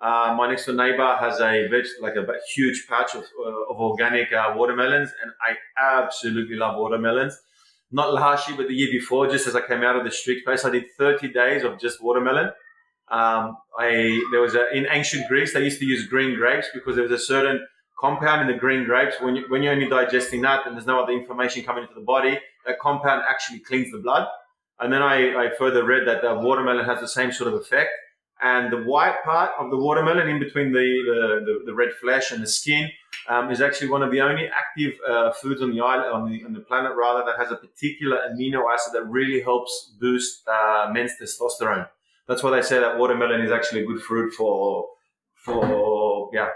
[0.00, 3.80] Uh, my next door neighbor has a veg, like a huge patch of, uh, of
[3.80, 7.40] organic uh, watermelons, and I absolutely love watermelons.
[7.92, 10.44] Not last year, but the year before, just as I came out of the strict
[10.44, 12.50] phase, I did 30 days of just watermelon.
[13.08, 16.96] Um, I there was a, in ancient Greece they used to use green grapes because
[16.96, 17.64] there was a certain
[17.98, 21.02] compound in the green grapes when you when you're only digesting that and there's no
[21.02, 24.26] other information coming into the body, that compound actually cleans the blood.
[24.80, 27.90] And then I, I further read that the watermelon has the same sort of effect
[28.42, 32.32] and the white part of the watermelon in between the, the, the, the red flesh
[32.32, 32.90] and the skin
[33.28, 36.44] um, is actually one of the only active uh, foods on the island, on the,
[36.44, 40.90] on the planet rather, that has a particular amino acid that really helps boost uh,
[40.92, 41.88] men's testosterone.
[42.26, 44.88] That's why they say that watermelon is actually a good fruit for
[45.36, 45.62] for
[46.34, 46.48] yeah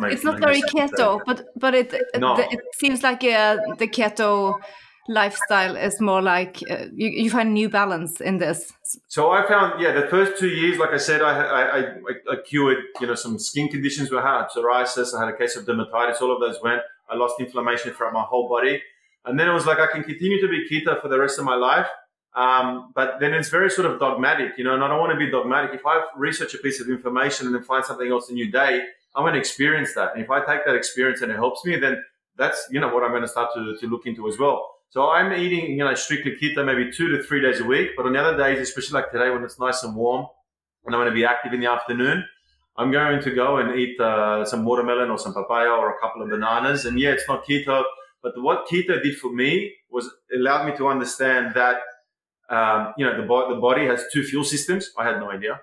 [0.00, 0.16] making.
[0.16, 2.38] It's not very keto, but but it no.
[2.38, 4.60] it, it seems like uh, the keto
[5.08, 8.72] lifestyle is more like uh, you, you find new balance in this
[9.08, 11.82] so i found yeah the first two years like i said i i, I,
[12.30, 15.64] I cured you know some skin conditions we had psoriasis i had a case of
[15.64, 18.80] dermatitis all of those went i lost inflammation throughout my whole body
[19.24, 21.44] and then it was like i can continue to be keto for the rest of
[21.44, 21.88] my life
[22.34, 25.18] um, but then it's very sort of dogmatic you know and i don't want to
[25.18, 28.32] be dogmatic if i research a piece of information and then find something else a
[28.32, 28.82] new day
[29.14, 31.76] i'm going to experience that and if i take that experience and it helps me
[31.76, 32.02] then
[32.36, 34.58] that's you know what i'm going to start to, to look into as well
[34.94, 37.88] So I'm eating, you know, strictly keto maybe two to three days a week.
[37.96, 40.22] But on the other days, especially like today when it's nice and warm
[40.84, 42.18] and I'm going to be active in the afternoon,
[42.76, 46.20] I'm going to go and eat uh, some watermelon or some papaya or a couple
[46.24, 46.84] of bananas.
[46.86, 47.78] And yeah, it's not keto,
[48.24, 49.52] but what keto did for me
[49.90, 50.04] was
[50.38, 51.76] allowed me to understand that,
[52.56, 54.90] um, you know, the, bo- the body has two fuel systems.
[54.98, 55.54] I had no idea.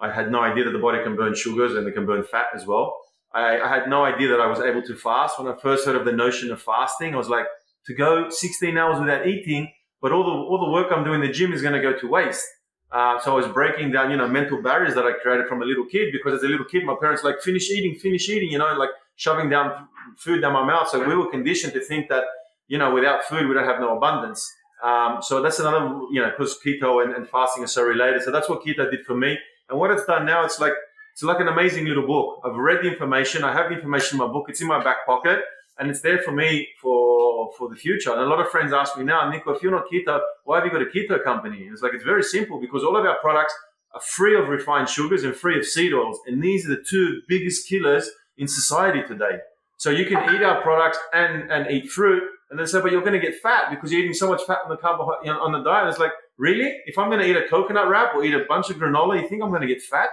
[0.00, 2.46] I had no idea that the body can burn sugars and it can burn fat
[2.54, 2.96] as well.
[3.32, 5.38] I, I had no idea that I was able to fast.
[5.38, 7.46] When I first heard of the notion of fasting, I was like,
[7.86, 11.26] to go 16 hours without eating, but all the all the work I'm doing in
[11.26, 12.44] the gym is going to go to waste.
[12.90, 15.64] Uh, so I was breaking down, you know, mental barriers that I created from a
[15.64, 18.58] little kid because as a little kid, my parents like finish eating, finish eating, you
[18.58, 20.88] know, like shoving down food down my mouth.
[20.88, 22.24] So we were conditioned to think that,
[22.68, 24.48] you know, without food, we don't have no abundance.
[24.84, 28.22] Um, so that's another, you know, because keto and, and fasting are so related.
[28.22, 29.38] So that's what keto did for me.
[29.68, 30.74] And what it's done now, it's like,
[31.12, 32.40] it's like an amazing little book.
[32.44, 33.42] I've read the information.
[33.42, 34.46] I have the information in my book.
[34.48, 35.40] It's in my back pocket
[35.78, 38.12] and it's there for me for for the future.
[38.12, 40.64] And a lot of friends ask me now, Nico, if you're not keto, why have
[40.64, 41.68] you got a keto company?
[41.70, 43.54] it's like it's very simple because all of our products
[43.94, 47.20] are free of refined sugars and free of seed oils, and these are the two
[47.28, 49.38] biggest killers in society today.
[49.78, 53.02] So you can eat our products and and eat fruit, and then say, but you're
[53.02, 55.62] going to get fat because you're eating so much fat on the carbohydrate on the
[55.62, 55.88] diet.
[55.88, 58.70] It's like really, if I'm going to eat a coconut wrap or eat a bunch
[58.70, 60.08] of granola, you think I'm going to get fat?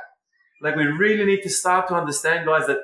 [0.61, 2.79] Like we really need to start to understand, guys, that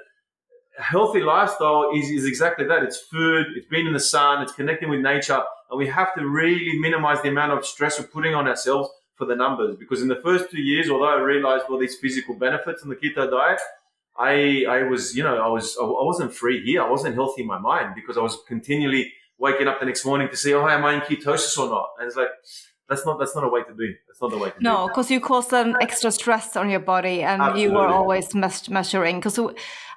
[0.78, 2.84] a healthy lifestyle is, is exactly that.
[2.84, 5.42] It's food, it's being in the sun, it's connecting with nature.
[5.70, 9.26] And we have to really minimize the amount of stress we're putting on ourselves for
[9.26, 9.76] the numbers.
[9.78, 12.96] Because in the first two years, although I realized all these physical benefits in the
[12.96, 13.60] keto diet,
[14.18, 16.82] I, I was, you know, I was, I wasn't free here.
[16.82, 20.28] I wasn't healthy in my mind because I was continually waking up the next morning
[20.30, 21.90] to say, oh, am I in ketosis or not?
[21.98, 22.28] And it's like,
[22.90, 23.96] that's not that's not a way to be.
[24.08, 27.22] That's not the way to no, because you cause an extra stress on your body,
[27.22, 27.62] and Absolutely.
[27.62, 29.20] you were always measuring.
[29.20, 29.40] Because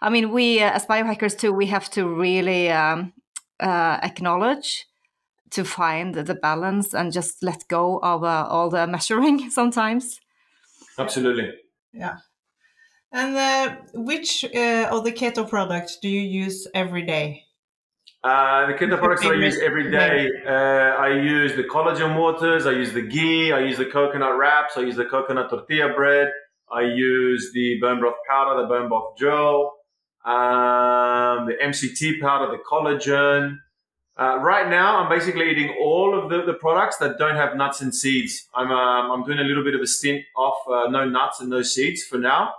[0.02, 3.12] I mean, we uh, as biohackers too, we have to really um,
[3.60, 4.86] uh, acknowledge
[5.50, 10.20] to find the balance and just let go of uh, all the measuring sometimes.
[10.98, 11.50] Absolutely.
[11.92, 12.18] Yeah.
[13.12, 17.44] And uh, which uh, of the keto products do you use every day?
[18.24, 22.70] Uh, the keto products I use every day, uh, I use the collagen waters, I
[22.70, 26.30] use the ghee, I use the coconut wraps, I use the coconut tortilla bread,
[26.70, 29.74] I use the bone broth powder, the bone broth gel,
[30.24, 33.56] um, the MCT powder, the collagen.
[34.16, 37.80] Uh, right now, I'm basically eating all of the, the products that don't have nuts
[37.80, 38.46] and seeds.
[38.54, 41.50] I'm, um, I'm doing a little bit of a stint off uh, no nuts and
[41.50, 42.52] no seeds for now.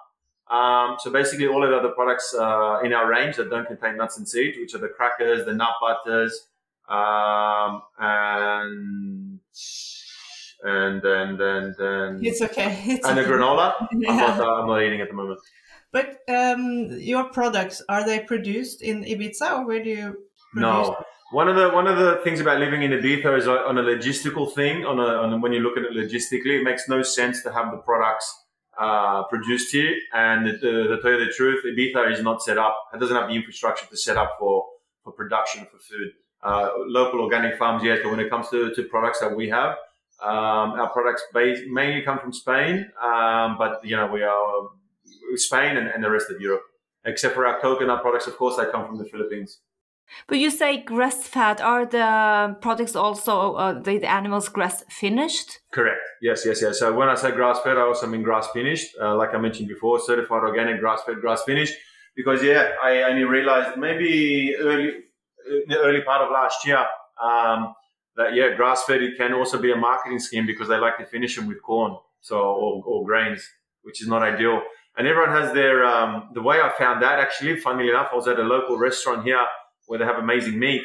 [0.53, 3.97] Um, so basically, all of the other products uh, in our range that don't contain
[3.97, 6.47] nuts and seeds, which are the crackers, the nut butters,
[6.87, 9.39] um, and
[10.63, 12.83] and and and and it's okay.
[12.85, 13.27] It's and okay.
[13.27, 13.73] the granola.
[13.93, 14.11] yeah.
[14.11, 15.39] I'm, not, uh, I'm not eating at the moment.
[15.91, 20.17] But um, your products are they produced in Ibiza or where do you?
[20.53, 20.95] No.
[21.31, 24.53] One of the one of the things about living in Ibiza is on a logistical
[24.53, 24.85] thing.
[24.85, 27.51] On, a, on a, when you look at it logistically, it makes no sense to
[27.51, 28.42] have the products
[28.79, 29.95] uh, produced here.
[30.13, 32.75] And to, tell you the truth, Ibiza is not set up.
[32.93, 34.65] It doesn't have the infrastructure to set up for,
[35.03, 36.11] for production for food.
[36.41, 39.77] Uh, local organic farms, yes, but when it comes to, to products that we have,
[40.21, 44.69] um, our products base, mainly come from Spain, um, but you know we are
[45.35, 46.63] Spain and, and the rest of Europe,
[47.05, 48.27] except for our coconut products.
[48.27, 49.59] Of course, they come from the Philippines.
[50.27, 51.61] But you say grass fed.
[51.61, 55.59] Are the products also uh, the, animals grass finished?
[55.71, 56.01] Correct.
[56.21, 56.79] Yes, yes, yes.
[56.79, 58.95] So when I say grass fed, I also mean grass finished.
[59.01, 61.73] Uh, like I mentioned before, certified organic, grass fed, grass finished.
[62.15, 64.91] Because yeah, I only realized maybe early,
[65.67, 66.85] the early part of last year
[67.21, 67.73] um,
[68.15, 71.05] that yeah, grass fed it can also be a marketing scheme because they like to
[71.05, 73.47] finish them with corn, so or, or grains,
[73.81, 74.61] which is not ideal.
[74.95, 78.27] And everyone has their um, the way I found that actually, funnily enough, I was
[78.27, 79.43] at a local restaurant here
[79.87, 80.83] where they have amazing meat.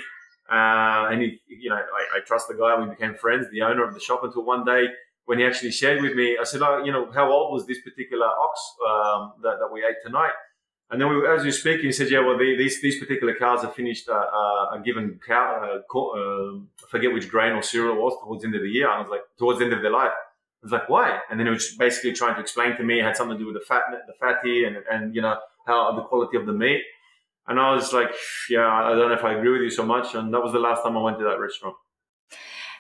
[0.51, 2.79] Uh, and he, you know, I, I, trust the guy.
[2.81, 4.87] We became friends, the owner of the shop, until one day
[5.27, 6.39] when he actually shared with me.
[6.41, 9.85] I said, "Oh, you know, how old was this particular ox um, that, that we
[9.85, 10.33] ate tonight?"
[10.91, 13.35] And then we, as we were speaking, he said, "Yeah, well, the, these these particular
[13.35, 15.83] cows are finished uh, uh, a given cow.
[15.95, 18.89] Uh, I forget which grain or cereal it was towards the end of the year."
[18.89, 21.47] I was like, "Towards the end of their life." I was like, "Why?" And then
[21.47, 23.67] he was basically trying to explain to me it had something to do with the
[23.67, 26.83] fat, the fatty, and and you know how the quality of the meat.
[27.49, 28.11] And I was like,
[28.51, 30.15] yeah, I don't know if I agree with you so much.
[30.15, 31.77] And that was the last time I went to that restaurant.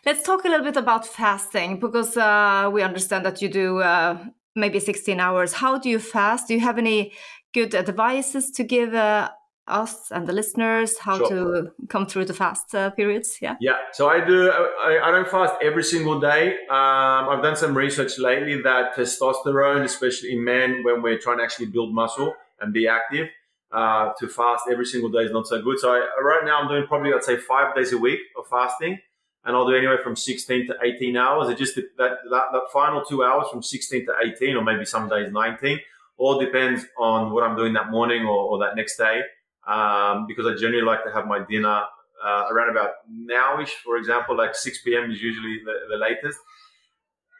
[0.04, 4.18] Let's talk a little bit about fasting because uh, we understand that you do uh,
[4.54, 5.54] maybe 16 hours.
[5.54, 6.48] How do you fast?
[6.48, 7.12] Do you have any
[7.54, 9.30] good advices to give uh,
[9.66, 11.28] us and the listeners how sure.
[11.28, 13.38] to come through the fast uh, periods?
[13.40, 13.56] Yeah.
[13.60, 13.78] Yeah.
[13.92, 14.50] So I do.
[14.50, 16.52] I, I don't fast every single day.
[16.70, 21.44] Um, I've done some research lately that testosterone, especially in men, when we're trying to
[21.44, 23.28] actually build muscle and be active,
[23.72, 25.78] uh, to fast every single day is not so good.
[25.78, 28.98] So I, right now I'm doing probably I'd say five days a week of fasting,
[29.44, 31.48] and I'll do anywhere from 16 to 18 hours.
[31.48, 35.08] It just that, that, that final two hours from 16 to 18, or maybe some
[35.08, 35.78] days 19,
[36.16, 39.20] all depends on what I'm doing that morning or, or that next day.
[39.66, 41.82] Um, because I generally like to have my dinner
[42.24, 45.10] uh, around about nowish, for example, like 6 p.m.
[45.10, 46.38] is usually the, the latest.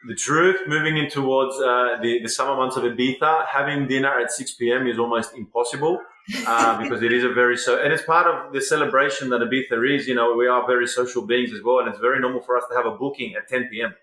[0.07, 4.31] The truth, moving in towards uh, the, the summer months of Ibiza, having dinner at
[4.31, 4.87] 6 p.m.
[4.87, 5.99] is almost impossible
[6.47, 9.95] uh, because it is a very so, and it's part of the celebration that Ibiza
[9.95, 10.07] is.
[10.07, 12.63] You know, we are very social beings as well, and it's very normal for us
[12.69, 13.93] to have a booking at 10 p.m.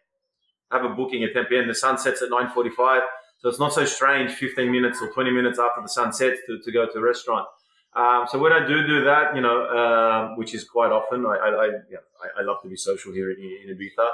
[0.71, 1.67] Have a booking at 10 p.m.
[1.67, 3.01] The sun sets at 9:45,
[3.39, 6.59] so it's not so strange 15 minutes or 20 minutes after the sun sets to,
[6.59, 7.47] to go to a restaurant.
[7.95, 11.37] Um, so when I do do that, you know, uh, which is quite often, I,
[11.37, 14.07] I, I, yeah, I, I love to be social here in, in Ibiza.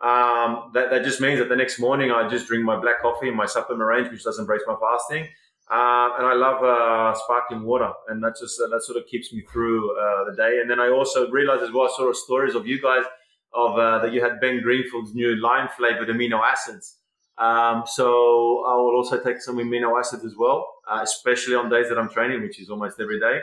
[0.00, 3.28] Um, that, that just means that the next morning I just drink my black coffee
[3.28, 5.28] and my supplement range, which doesn't break my fasting.
[5.68, 9.32] Uh, and I love uh, sparkling water, and that just uh, that sort of keeps
[9.32, 10.60] me through uh, the day.
[10.60, 13.04] And then I also realized as well, I saw stories of you guys
[13.52, 16.98] of uh, that you had Ben Greenfield's new lime flavored amino acids.
[17.38, 21.88] Um, so I will also take some amino acids as well, uh, especially on days
[21.88, 23.40] that I'm training, which is almost every day.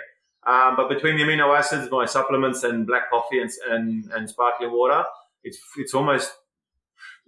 [0.47, 4.71] Um, but between the amino acids, my supplements, and black coffee and, and, and sparkling
[4.71, 5.03] water,
[5.43, 6.31] it's it's almost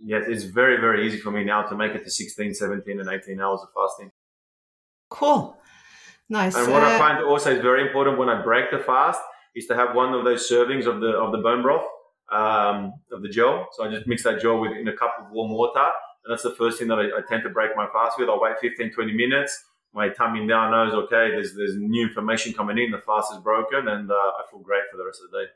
[0.03, 3.09] yes, it's very very easy for me now to make it to 16, 17, and
[3.09, 4.11] 18 hours of fasting.
[5.09, 5.57] Cool.
[6.29, 6.55] Nice.
[6.55, 9.21] And what uh, I find also is very important when I break the fast
[9.55, 11.85] is to have one of those servings of the of the bone broth
[12.31, 13.67] um, of the gel.
[13.73, 15.79] So I just mix that gel with in a cup of warm water,
[16.25, 18.29] and that's the first thing that I, I tend to break my fast with.
[18.29, 19.65] I'll wait 15, 20 minutes.
[19.93, 21.31] My tummy now knows okay.
[21.31, 22.91] There's there's new information coming in.
[22.91, 25.51] The fast is broken, and uh, I feel great for the rest of the day.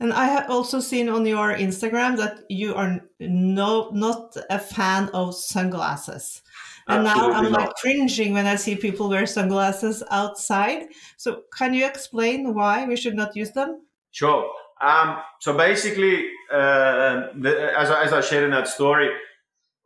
[0.00, 5.08] And I have also seen on your Instagram that you are no not a fan
[5.14, 6.42] of sunglasses.
[6.88, 7.60] And Absolutely now I'm not.
[7.60, 10.88] like cringing when I see people wear sunglasses outside.
[11.16, 13.82] So can you explain why we should not use them?
[14.10, 14.50] Sure.
[14.82, 19.10] Um, so basically, uh, the, as, I, as I shared in that story,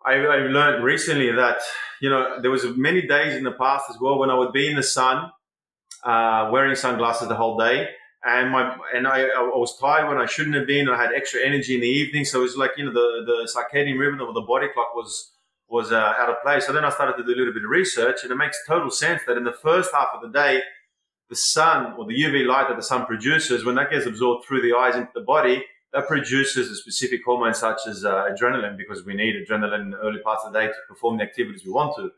[0.05, 1.61] I, I learned recently that
[2.01, 4.69] you know there was many days in the past as well when I would be
[4.69, 5.31] in the sun,
[6.05, 7.89] uh, wearing sunglasses the whole day,
[8.25, 10.89] and my and I, I was tired when I shouldn't have been.
[10.89, 13.49] I had extra energy in the evening, so it was like you know the the
[13.55, 15.33] circadian rhythm of the body clock was
[15.69, 16.67] was uh, out of place.
[16.67, 18.91] So then I started to do a little bit of research, and it makes total
[18.91, 20.63] sense that in the first half of the day,
[21.29, 24.63] the sun or the UV light that the sun produces, when that gets absorbed through
[24.63, 29.05] the eyes into the body, that produces a specific hormone such as uh, adrenaline because
[29.05, 31.73] we need adrenaline in the early parts of the day to perform the activities we
[31.73, 32.11] want to.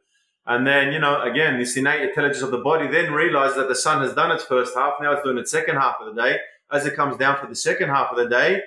[0.46, 3.74] And then, you know, again, this innate intelligence of the body then realizes that the
[3.74, 4.94] sun has done its first half.
[5.00, 6.38] Now it's doing its second half of the day.
[6.72, 8.62] As it comes down for the second half of the day,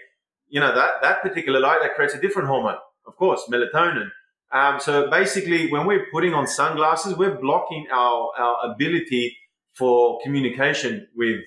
[0.50, 4.10] you know, that, that particular light that creates a different hormone, of course, melatonin.
[4.52, 9.36] Um, so basically, when we're putting on sunglasses, we're blocking our, our ability
[9.74, 11.42] for communication with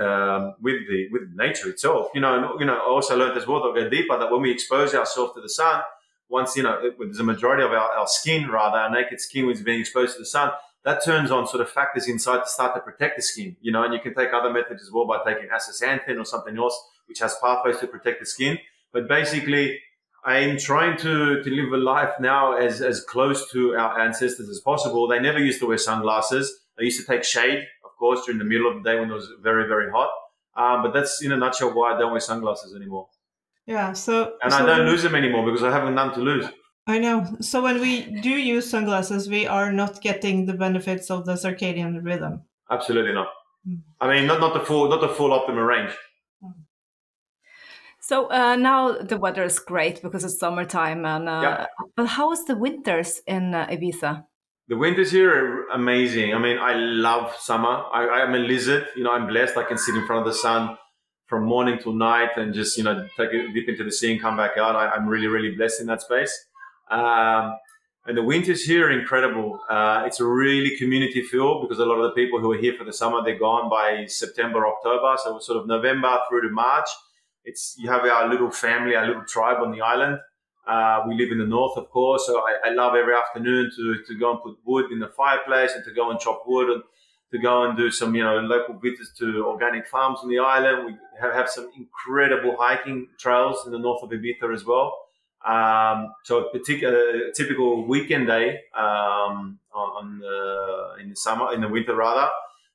[0.00, 2.08] um, with the with nature itself.
[2.14, 4.42] You know, and, you know, I also learned as well, I'll go deeper, that when
[4.42, 5.82] we expose ourselves to the sun,
[6.28, 9.46] once you know, it, there's a majority of our, our skin, rather, our naked skin,
[9.46, 10.50] which is being exposed to the sun,
[10.84, 13.56] that turns on sort of factors inside to start to protect the skin.
[13.60, 16.56] You know, and you can take other methods as well by taking astaxanthin or something
[16.56, 18.58] else, which has pathways to protect the skin.
[18.92, 19.80] But basically,
[20.24, 24.60] I'm trying to, to live a life now as, as close to our ancestors as
[24.60, 25.06] possible.
[25.06, 26.60] They never used to wear sunglasses.
[26.78, 29.14] They used to take shade, of course, during the middle of the day when it
[29.14, 30.08] was very, very hot.
[30.56, 33.08] Um, but that's in a nutshell why I don't wear sunglasses anymore.
[33.66, 33.92] Yeah.
[33.92, 36.46] So and so I don't lose them anymore because I haven't none to lose.
[36.86, 37.36] I know.
[37.40, 42.04] So when we do use sunglasses, we are not getting the benefits of the circadian
[42.04, 42.42] rhythm.
[42.70, 43.28] Absolutely not.
[43.66, 43.80] Mm.
[44.00, 45.92] I mean, not not the full not the full optimal range.
[48.00, 51.66] So uh, now the weather is great because it's summertime, and uh, yeah.
[51.96, 54.26] but how is the winters in uh, Ibiza?
[54.68, 56.34] The winters here are amazing.
[56.34, 57.84] I mean, I love summer.
[57.92, 58.88] I, am a lizard.
[58.94, 59.56] You know, I'm blessed.
[59.56, 60.76] I can sit in front of the sun
[61.34, 64.20] from morning till night and just you know take a dip into the sea and
[64.20, 64.76] come back out.
[64.76, 66.34] I, am really really blessed in that space.
[66.90, 67.56] Um,
[68.06, 69.58] and the winters here are incredible.
[69.70, 72.74] Uh, it's a really community feel because a lot of the people who are here
[72.78, 75.16] for the summer they're gone by September, October.
[75.22, 76.88] So sort of November through to March
[77.44, 80.18] it's you have our little family, our little tribe on the island.
[80.66, 83.96] Uh, we live in the north, of course, so I, I, love every afternoon to,
[84.08, 86.82] to go and put wood in the fireplace and to go and chop wood and
[87.34, 90.86] to go and do some, you know, local visits to organic farms on the island.
[90.86, 94.88] We have, have some incredible hiking trails in the north of Ibiza as well.
[95.44, 96.96] Um, so a particular
[97.28, 102.30] a typical weekend day um, on the, in the summer, in the winter rather,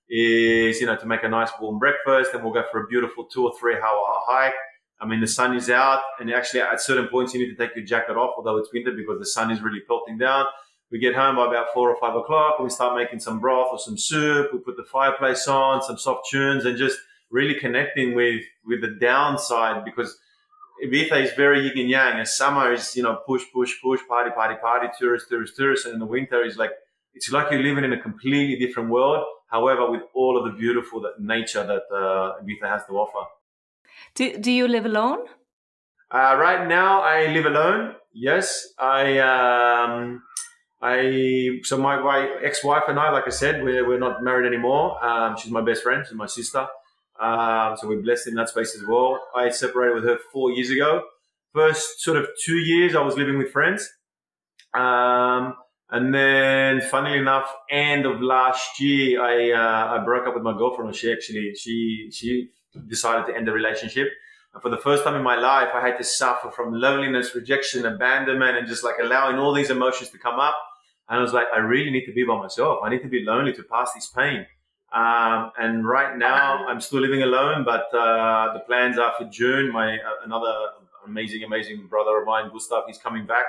[0.10, 2.34] is, you know, to make a nice warm breakfast.
[2.34, 4.54] Then we'll go for a beautiful two or three hour hike.
[5.02, 7.74] I mean, the sun is out, and actually, at certain points, you need to take
[7.74, 10.46] your jacket off, although it's winter, because the sun is really pelting down.
[10.92, 13.68] We get home by about four or five o'clock, and we start making some broth
[13.72, 14.52] or some soup.
[14.52, 16.98] We put the fireplace on, some soft tunes, and just
[17.30, 20.18] really connecting with with the downside because
[20.84, 22.18] Ibiza is very yin and yang.
[22.20, 25.94] And summer is you know push, push, push, party, party, party, tourist, tourist, tourist, and
[25.94, 26.72] in the winter is like
[27.14, 29.26] it's like you're living in a completely different world.
[29.48, 33.28] However, with all of the beautiful that nature that uh, Ibiza has to offer.
[34.16, 35.20] Do Do you live alone?
[36.12, 37.96] Uh, right now, I live alone.
[38.14, 39.20] Yes, I.
[39.20, 40.24] Um,
[40.82, 45.04] I so my, ex-wife and I, like I said, we're, we're not married anymore.
[45.04, 46.06] Um, she's my best friend.
[46.06, 46.68] She's my sister.
[47.20, 49.20] Um, so we're blessed in that space as well.
[49.36, 51.04] I separated with her four years ago.
[51.54, 53.90] First sort of two years, I was living with friends.
[54.74, 55.56] Um,
[55.92, 60.56] and then, funnily enough, end of last year, I uh, I broke up with my
[60.56, 60.96] girlfriend.
[60.96, 62.50] She actually she she
[62.88, 64.08] decided to end the relationship.
[64.54, 67.86] And for the first time in my life, I had to suffer from loneliness, rejection,
[67.86, 70.56] abandonment, and just like allowing all these emotions to come up.
[71.10, 72.80] And I was like, I really need to be by myself.
[72.84, 74.46] I need to be lonely to pass this pain.
[74.94, 79.72] Um, and right now, I'm still living alone, but uh, the plans are for June.
[79.72, 80.54] My uh, another
[81.06, 83.46] amazing, amazing brother of mine, Gustav, he's coming back,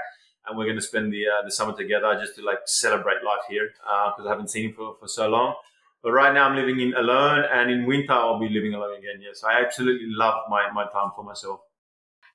[0.47, 3.45] and we're going to spend the uh, the summer together just to like celebrate life
[3.49, 5.55] here because uh, I haven't seen him for, for so long.
[6.03, 9.21] But right now, I'm living in alone, and in winter, I'll be living alone again.
[9.21, 11.61] Yes, I absolutely love my my time for myself.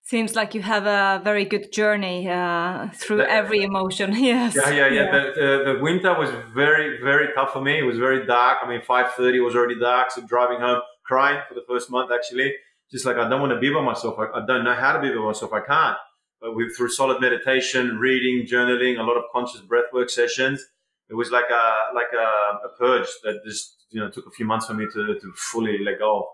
[0.06, 4.14] Seems like you have a very good journey uh, through the, every emotion.
[4.16, 4.56] Yes.
[4.56, 4.94] Yeah, yeah, yeah.
[4.94, 5.12] yeah.
[5.12, 7.80] The, the, the, winter was very, very tough for me.
[7.80, 8.60] It was very dark.
[8.62, 10.12] I mean, five thirty was already dark.
[10.12, 12.54] So driving home, crying for the first month actually.
[12.92, 14.20] Just like I don't want to be by myself.
[14.20, 15.52] I, I don't know how to be by myself.
[15.54, 15.98] I can't.
[16.40, 20.64] But with through solid meditation, reading, journaling, a lot of conscious breathwork sessions,
[21.10, 24.46] it was like a like a, a purge that just you know took a few
[24.46, 26.30] months for me to to fully let go.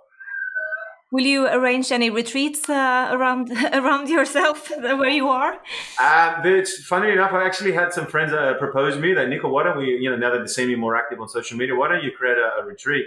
[1.11, 5.53] Will you arrange any retreats uh, around around yourself where you are?
[5.99, 7.33] Um, it's funny enough.
[7.33, 10.15] I actually had some friends uh, propose me that Nico, why don't we, you know,
[10.15, 12.61] now that they see me more active on social media, why don't you create a,
[12.61, 13.05] a retreat?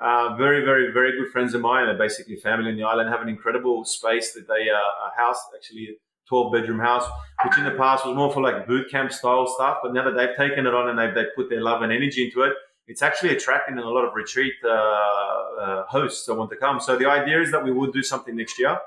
[0.00, 1.84] Uh, very, very, very good friends of mine.
[1.86, 3.10] They're basically family in the island.
[3.10, 5.88] Have an incredible space that they uh, a house actually.
[5.88, 5.94] a
[6.28, 7.04] 12 bedroom house,
[7.44, 9.78] which in the past was more for like boot camp style stuff.
[9.82, 12.24] But now that they've taken it on and they've, they've put their love and energy
[12.24, 12.54] into it,
[12.86, 16.80] it's actually attracting a lot of retreat uh, uh, hosts that want to come.
[16.80, 18.78] So the idea is that we would do something next year.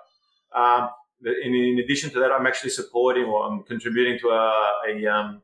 [0.53, 0.89] Um,
[1.23, 5.41] in, in, addition to that, I'm actually supporting or I'm contributing to a, a, um,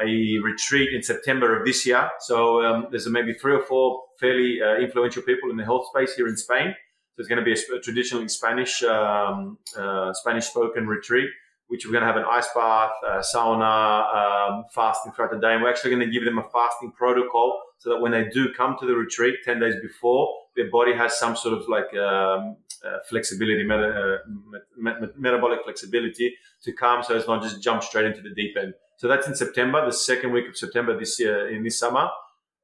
[0.00, 2.08] a retreat in September of this year.
[2.20, 6.14] So um, there's maybe three or four fairly uh, influential people in the health space
[6.14, 6.74] here in Spain.
[7.14, 11.28] So it's going to be a, a traditionally Spanish um, uh, Spanish spoken retreat
[11.68, 12.90] which we're going to have an ice bath,
[13.20, 15.52] sauna, um, fasting throughout the day.
[15.52, 18.52] And we're actually going to give them a fasting protocol so that when they do
[18.54, 22.56] come to the retreat 10 days before, their body has some sort of like um,
[22.84, 28.20] uh, flexibility, meta, uh, metabolic flexibility to come so it's not just jump straight into
[28.20, 28.74] the deep end.
[28.96, 32.08] So that's in September, the second week of September this year, in this summer.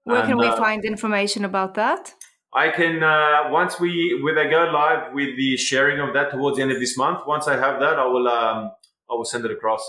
[0.02, 2.12] Where and, can we uh, find information about that?
[2.52, 6.56] I can uh, once we when I go live with the sharing of that towards
[6.56, 7.20] the end of this month.
[7.26, 8.70] Once I have that, I will um,
[9.10, 9.84] I will send it across.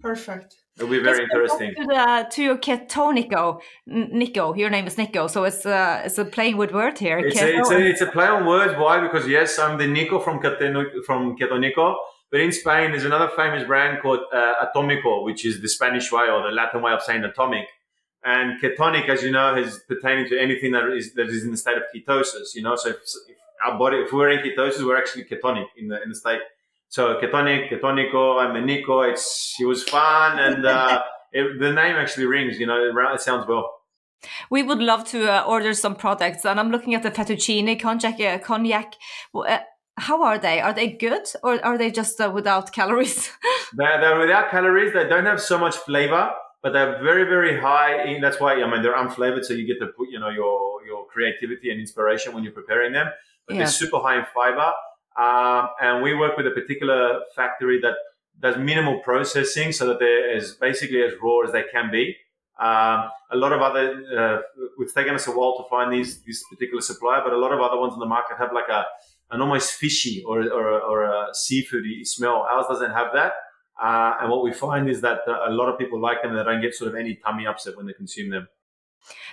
[0.00, 0.56] Perfect.
[0.76, 1.74] It'll be very interesting.
[1.74, 4.54] To, the, to your ketonico, Nico.
[4.54, 7.18] Your name is Nico, so it's uh, it's a playing with word here.
[7.18, 8.74] It's a, it's, a, it's a play on words.
[8.78, 9.00] Why?
[9.00, 10.38] Because yes, I'm the Nico from
[11.06, 11.96] from Ketonico,
[12.30, 16.28] but in Spain there's another famous brand called uh, Atomico, which is the Spanish way
[16.28, 17.68] or the Latin way of saying atomic.
[18.22, 21.56] And ketonic, as you know, is pertaining to anything that is that is in the
[21.56, 22.54] state of ketosis.
[22.54, 25.88] You know, so if, if our body, if we're in ketosis, we're actually ketonic in
[25.88, 26.40] the in the state
[26.88, 29.00] so Ketonic, Ketonico, I'm a Nico.
[29.02, 32.58] It's it was fun, and uh, it, the name actually rings.
[32.58, 33.72] You know, it, it sounds well.
[34.50, 38.14] We would love to uh, order some products, and I'm looking at the fettuccine konjac.
[38.14, 38.94] Uh, konjac.
[39.34, 39.58] Uh,
[39.98, 40.60] how are they?
[40.60, 43.30] Are they good, or are they just uh, without calories?
[43.76, 44.92] they're, they're without calories.
[44.92, 46.30] They don't have so much flavor,
[46.62, 48.04] but they're very, very high.
[48.04, 50.84] In, that's why I mean they're unflavored, so you get to put you know your
[50.86, 53.08] your creativity and inspiration when you're preparing them.
[53.46, 53.60] But yeah.
[53.60, 54.72] they're super high in fiber
[55.18, 57.94] um, and we work with a particular factory that
[58.40, 62.14] does minimal processing so that they're as basically as raw as they can be.
[62.58, 66.44] Um, a lot of other, uh, it's taken us a while to find these, this
[66.44, 68.84] particular supplier, but a lot of other ones on the market have like a,
[69.30, 72.46] an almost fishy or, or, or a seafoody smell.
[72.50, 73.32] Ours doesn't have that.
[73.82, 76.34] Uh, and what we find is that uh, a lot of people like them.
[76.34, 78.48] They don't get sort of any tummy upset when they consume them.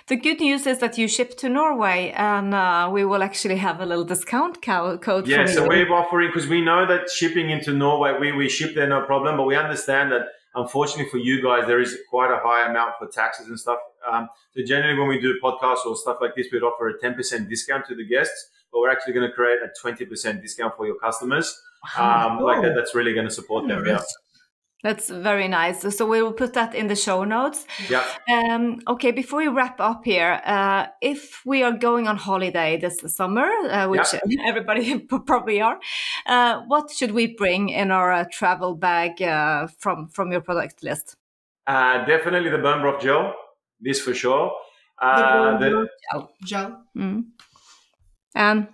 [0.06, 3.80] The good news is that you ship to Norway, and uh, we will actually have
[3.80, 5.26] a little discount code.
[5.26, 8.86] Yeah, so we're offering because we know that shipping into Norway, we, we ship there
[8.86, 10.22] no problem, but we understand that
[10.54, 13.78] unfortunately for you guys, there is quite a high amount for taxes and stuff.
[14.10, 17.14] Um, so generally, when we do podcasts or stuff like this, we'd offer a ten
[17.14, 20.76] percent discount to the guests, but we're actually going to create a twenty percent discount
[20.76, 21.58] for your customers.
[21.98, 22.44] Um, oh.
[22.44, 23.84] Like that, that's really going to support them.
[23.86, 24.00] Yeah.
[24.84, 25.80] That's very nice.
[25.96, 27.66] So we will put that in the show notes.
[27.88, 28.04] Yeah.
[28.30, 33.00] Um, okay, before we wrap up here, uh, if we are going on holiday this
[33.06, 34.42] summer, uh, which Yeah.
[34.46, 35.80] everybody probably are,
[36.26, 40.82] uh, what should we bring in our uh, travel bag uh, from from your product
[40.82, 41.16] list?
[41.66, 43.34] Uh, definitely the bone broth gel.
[43.80, 44.52] This for sure.
[45.00, 45.88] Uh, the,
[46.44, 46.84] Gel.
[46.94, 47.24] Mm.
[48.34, 48.68] And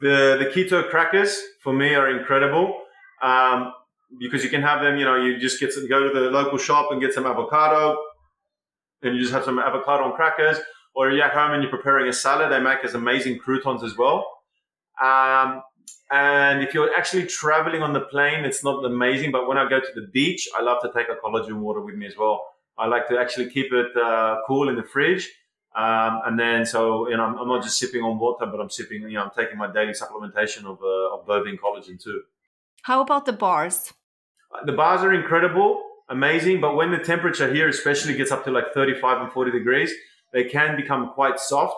[0.00, 2.72] the the keto crackers for me are incredible
[3.22, 3.72] um,
[4.18, 4.96] because you can have them.
[4.96, 7.96] You know, you just get some, go to the local shop and get some avocado,
[9.02, 10.58] and you just have some avocado on crackers.
[10.96, 12.52] Or you're at home and you're preparing a salad.
[12.52, 14.30] They make us amazing croutons as well.
[15.02, 15.60] Um,
[16.10, 19.32] and if you're actually traveling on the plane, it's not amazing.
[19.32, 21.96] But when I go to the beach, I love to take a collagen water with
[21.96, 22.44] me as well.
[22.78, 25.28] I like to actually keep it uh, cool in the fridge.
[25.74, 28.70] Um, and then, so, you know, I'm, I'm not just sipping on water, but I'm
[28.70, 32.22] sipping, you know, I'm taking my daily supplementation of, uh, of bovine collagen too.
[32.84, 33.94] How about the bars?
[34.66, 38.74] The bars are incredible, amazing, but when the temperature here especially gets up to like
[38.74, 39.90] 35 and 40 degrees,
[40.34, 41.76] they can become quite soft.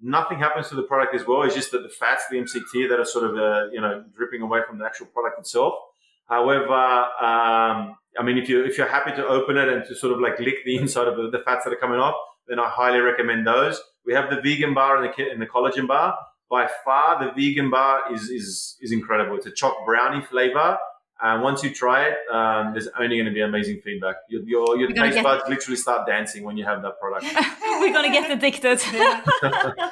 [0.00, 1.42] Nothing happens to the product as well.
[1.42, 4.42] It's just that the fats, the MCT, that are sort of, uh, you know, dripping
[4.42, 5.74] away from the actual product itself.
[6.26, 10.12] However, um, I mean, if you if you're happy to open it and to sort
[10.12, 12.16] of like lick the inside of the, the fats that are coming off,
[12.48, 13.80] then I highly recommend those.
[14.04, 16.16] We have the vegan bar and the and the collagen bar.
[16.50, 19.36] By far, the vegan bar is is is incredible.
[19.36, 20.78] It's a choc brownie flavor.
[21.20, 24.16] And once you try it, um, there's only going to be amazing feedback.
[24.28, 27.26] Your your, your You're taste get- buds literally start dancing when you have that product.
[27.80, 28.80] We're gonna get addicted.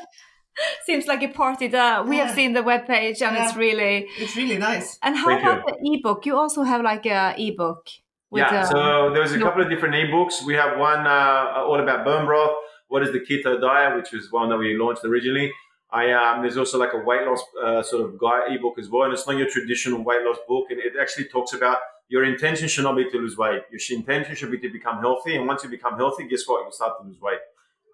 [0.85, 1.69] Seems like a party.
[1.69, 4.09] The, we have seen the webpage and it's really.
[4.19, 4.99] It's really nice.
[5.03, 5.51] And how Thank you.
[5.51, 6.25] about the ebook?
[6.25, 7.87] You also have like a ebook.
[8.31, 10.43] With, yeah, uh, so there's a couple of different ebooks.
[10.45, 12.57] We have one uh, all about bone broth.
[12.89, 15.53] What is the keto diet, which was one that we launched originally.
[15.91, 19.05] I um, there's also like a weight loss uh, sort of guide ebook as well,
[19.05, 20.67] and it's not your traditional weight loss book.
[20.71, 21.79] And it actually talks about
[22.09, 23.63] your intention should not be to lose weight.
[23.71, 25.37] Your intention should be to become healthy.
[25.37, 26.63] And once you become healthy, guess what?
[26.63, 27.39] You'll start to lose weight.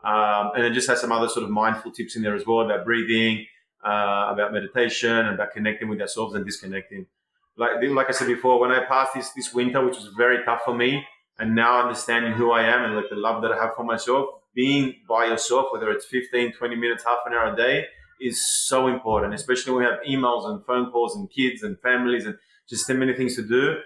[0.04, 2.60] Um, and it just has some other sort of mindful tips in there as well
[2.62, 3.46] about breathing,
[3.84, 7.06] uh, about meditation, and about connecting with ourselves and disconnecting
[7.56, 10.62] like like I said before, when I passed this this winter, which was very tough
[10.64, 11.04] for me,
[11.38, 14.26] and now understanding who I am and like the love that I have for myself,
[14.54, 17.86] being by yourself, whether it's 15, 20 minutes, half an hour a day,
[18.20, 19.34] is so important.
[19.34, 22.36] Especially when we have emails and phone calls and kids and families and
[22.68, 23.76] just so many things to do.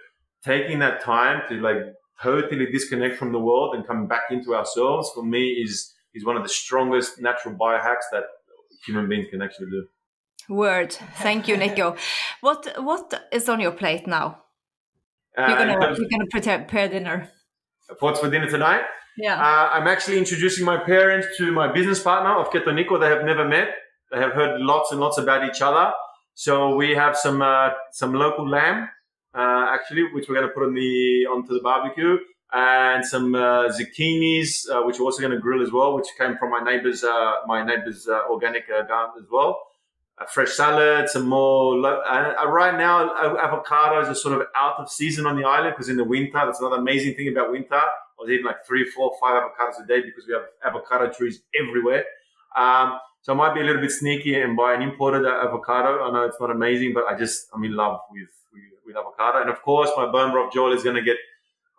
[0.45, 1.79] Taking that time to like
[2.23, 6.37] totally disconnect from the world and come back into ourselves for me is is one
[6.37, 8.25] of the strongest natural biohacks that
[8.87, 9.87] human beings can actually do.
[10.49, 10.93] Word.
[11.17, 11.97] Thank you, Nico.
[12.41, 14.43] what what is on your plate now?
[15.37, 17.29] Uh, You're gonna terms you're gonna prepare, prepare dinner.
[18.01, 18.83] what's for dinner tonight?
[19.17, 19.35] Yeah.
[19.35, 23.01] Uh, I'm actually introducing my parents to my business partner of Ketonico.
[23.01, 23.69] They have never met.
[24.13, 25.93] They have heard lots and lots about each other.
[26.35, 28.91] So we have some uh, some local lamb,
[29.35, 32.19] uh, actually, which we're going to put on the onto the barbecue,
[32.53, 36.37] and some uh, zucchinis, uh, which we're also going to grill as well, which came
[36.37, 39.59] from my neighbor's uh, my neighbor's organic garden as well.
[40.19, 41.75] A fresh salad, some more.
[41.77, 45.89] Lo- uh, right now, avocados are sort of out of season on the island because
[45.89, 47.81] in the winter, that's another amazing thing about winter.
[48.19, 51.43] I was eating like three, four, five avocados a day because we have avocado trees
[51.61, 52.05] everywhere.
[52.57, 56.03] Um, so I might be a little bit sneaky and buy an imported uh, avocado.
[56.05, 59.41] I know it's not amazing, but I just I'm in love with with, with avocado.
[59.43, 61.17] And of course, my bone broth gel is going to get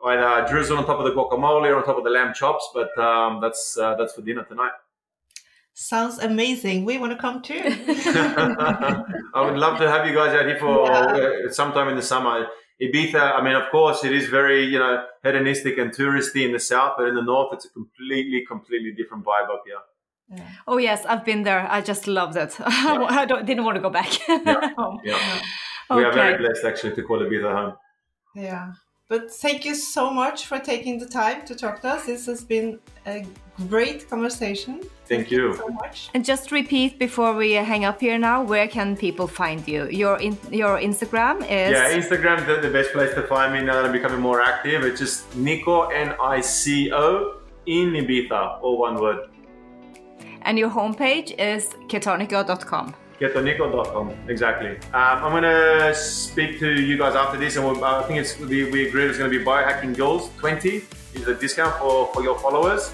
[0.06, 2.70] either drizzle on top of the guacamole or on top of the lamb chops.
[2.74, 4.72] But um, that's uh, that's for dinner tonight.
[5.74, 6.86] Sounds amazing.
[6.86, 7.62] We want to come too.
[7.64, 11.48] I would love to have you guys out here for Yeah.
[11.48, 12.48] uh, sometime in the summer.
[12.82, 16.60] Ibiza, I mean, of course, it is very, you know, hedonistic and touristy in the
[16.60, 20.44] south, but in the north, it's a completely, completely different vibe up here.
[20.68, 21.66] Oh yes, I've been there.
[21.72, 22.56] I just loved it.
[22.60, 24.12] I don't, didn't want to go back.
[24.78, 25.18] Oh, Yeah.
[25.90, 27.74] We are very blessed actually to call Ibiza home.
[28.36, 28.74] Yeah.
[29.10, 32.06] But thank you so much for taking the time to talk to us.
[32.06, 33.26] This has been a
[33.70, 34.82] great conversation.
[35.06, 35.56] Thank you.
[35.56, 36.10] so much.
[36.14, 38.44] And just repeat before we hang up here now.
[38.44, 39.88] Where can people find you?
[39.88, 43.76] Your in, your Instagram is Yeah, Instagram's the, the best place to find me now
[43.76, 44.84] that I'm becoming more active.
[44.84, 49.30] It's just Nico, N I C O, in Ibiza, all one word.
[50.42, 52.94] and your homepage is ketonico.com.
[53.20, 54.78] Ketonico.com, exactly.
[54.94, 58.38] Um, I'm going to speak to you guys after this, and we'll, I think it's
[58.40, 60.84] we, we agreed it's going to be Biohacking goals 20
[61.16, 62.94] is a discount for, for your followers.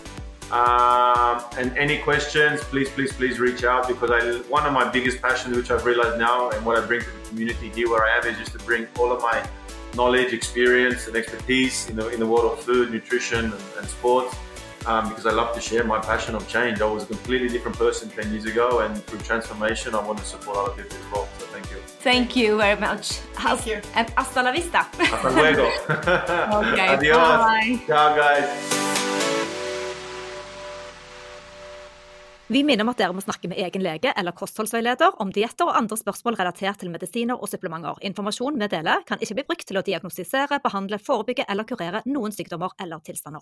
[0.51, 5.21] Um, and any questions, please, please, please reach out because I one of my biggest
[5.21, 8.17] passions, which I've realized now, and what I bring to the community here where I
[8.17, 9.43] am, is just to bring all of my
[9.95, 14.35] knowledge, experience, and expertise in the in the world of food, nutrition, and, and sports.
[14.85, 16.81] Um, because I love to share my passion of change.
[16.81, 20.25] I was a completely different person 10 years ago, and through transformation, I want to
[20.25, 21.27] support other people as well.
[21.39, 21.77] So thank you.
[21.99, 23.11] Thank you very much.
[23.35, 23.81] Thank you.
[23.95, 24.85] And hasta la vista.
[24.99, 25.63] Hasta luego.
[26.73, 27.17] Okay, Adios.
[27.17, 27.79] bye.
[27.87, 28.83] Ciao, guys.
[32.47, 35.77] Vi minner om at dere må snakke med egen lege eller kostholdsveileder om dietter og
[35.79, 37.97] andre spørsmål relatert til medisiner og supplementer.
[38.05, 42.35] Informasjon vi deler kan ikke bli brukt til å diagnostisere, behandle, forebygge eller kurere noen
[42.35, 43.41] sykdommer eller tilstander.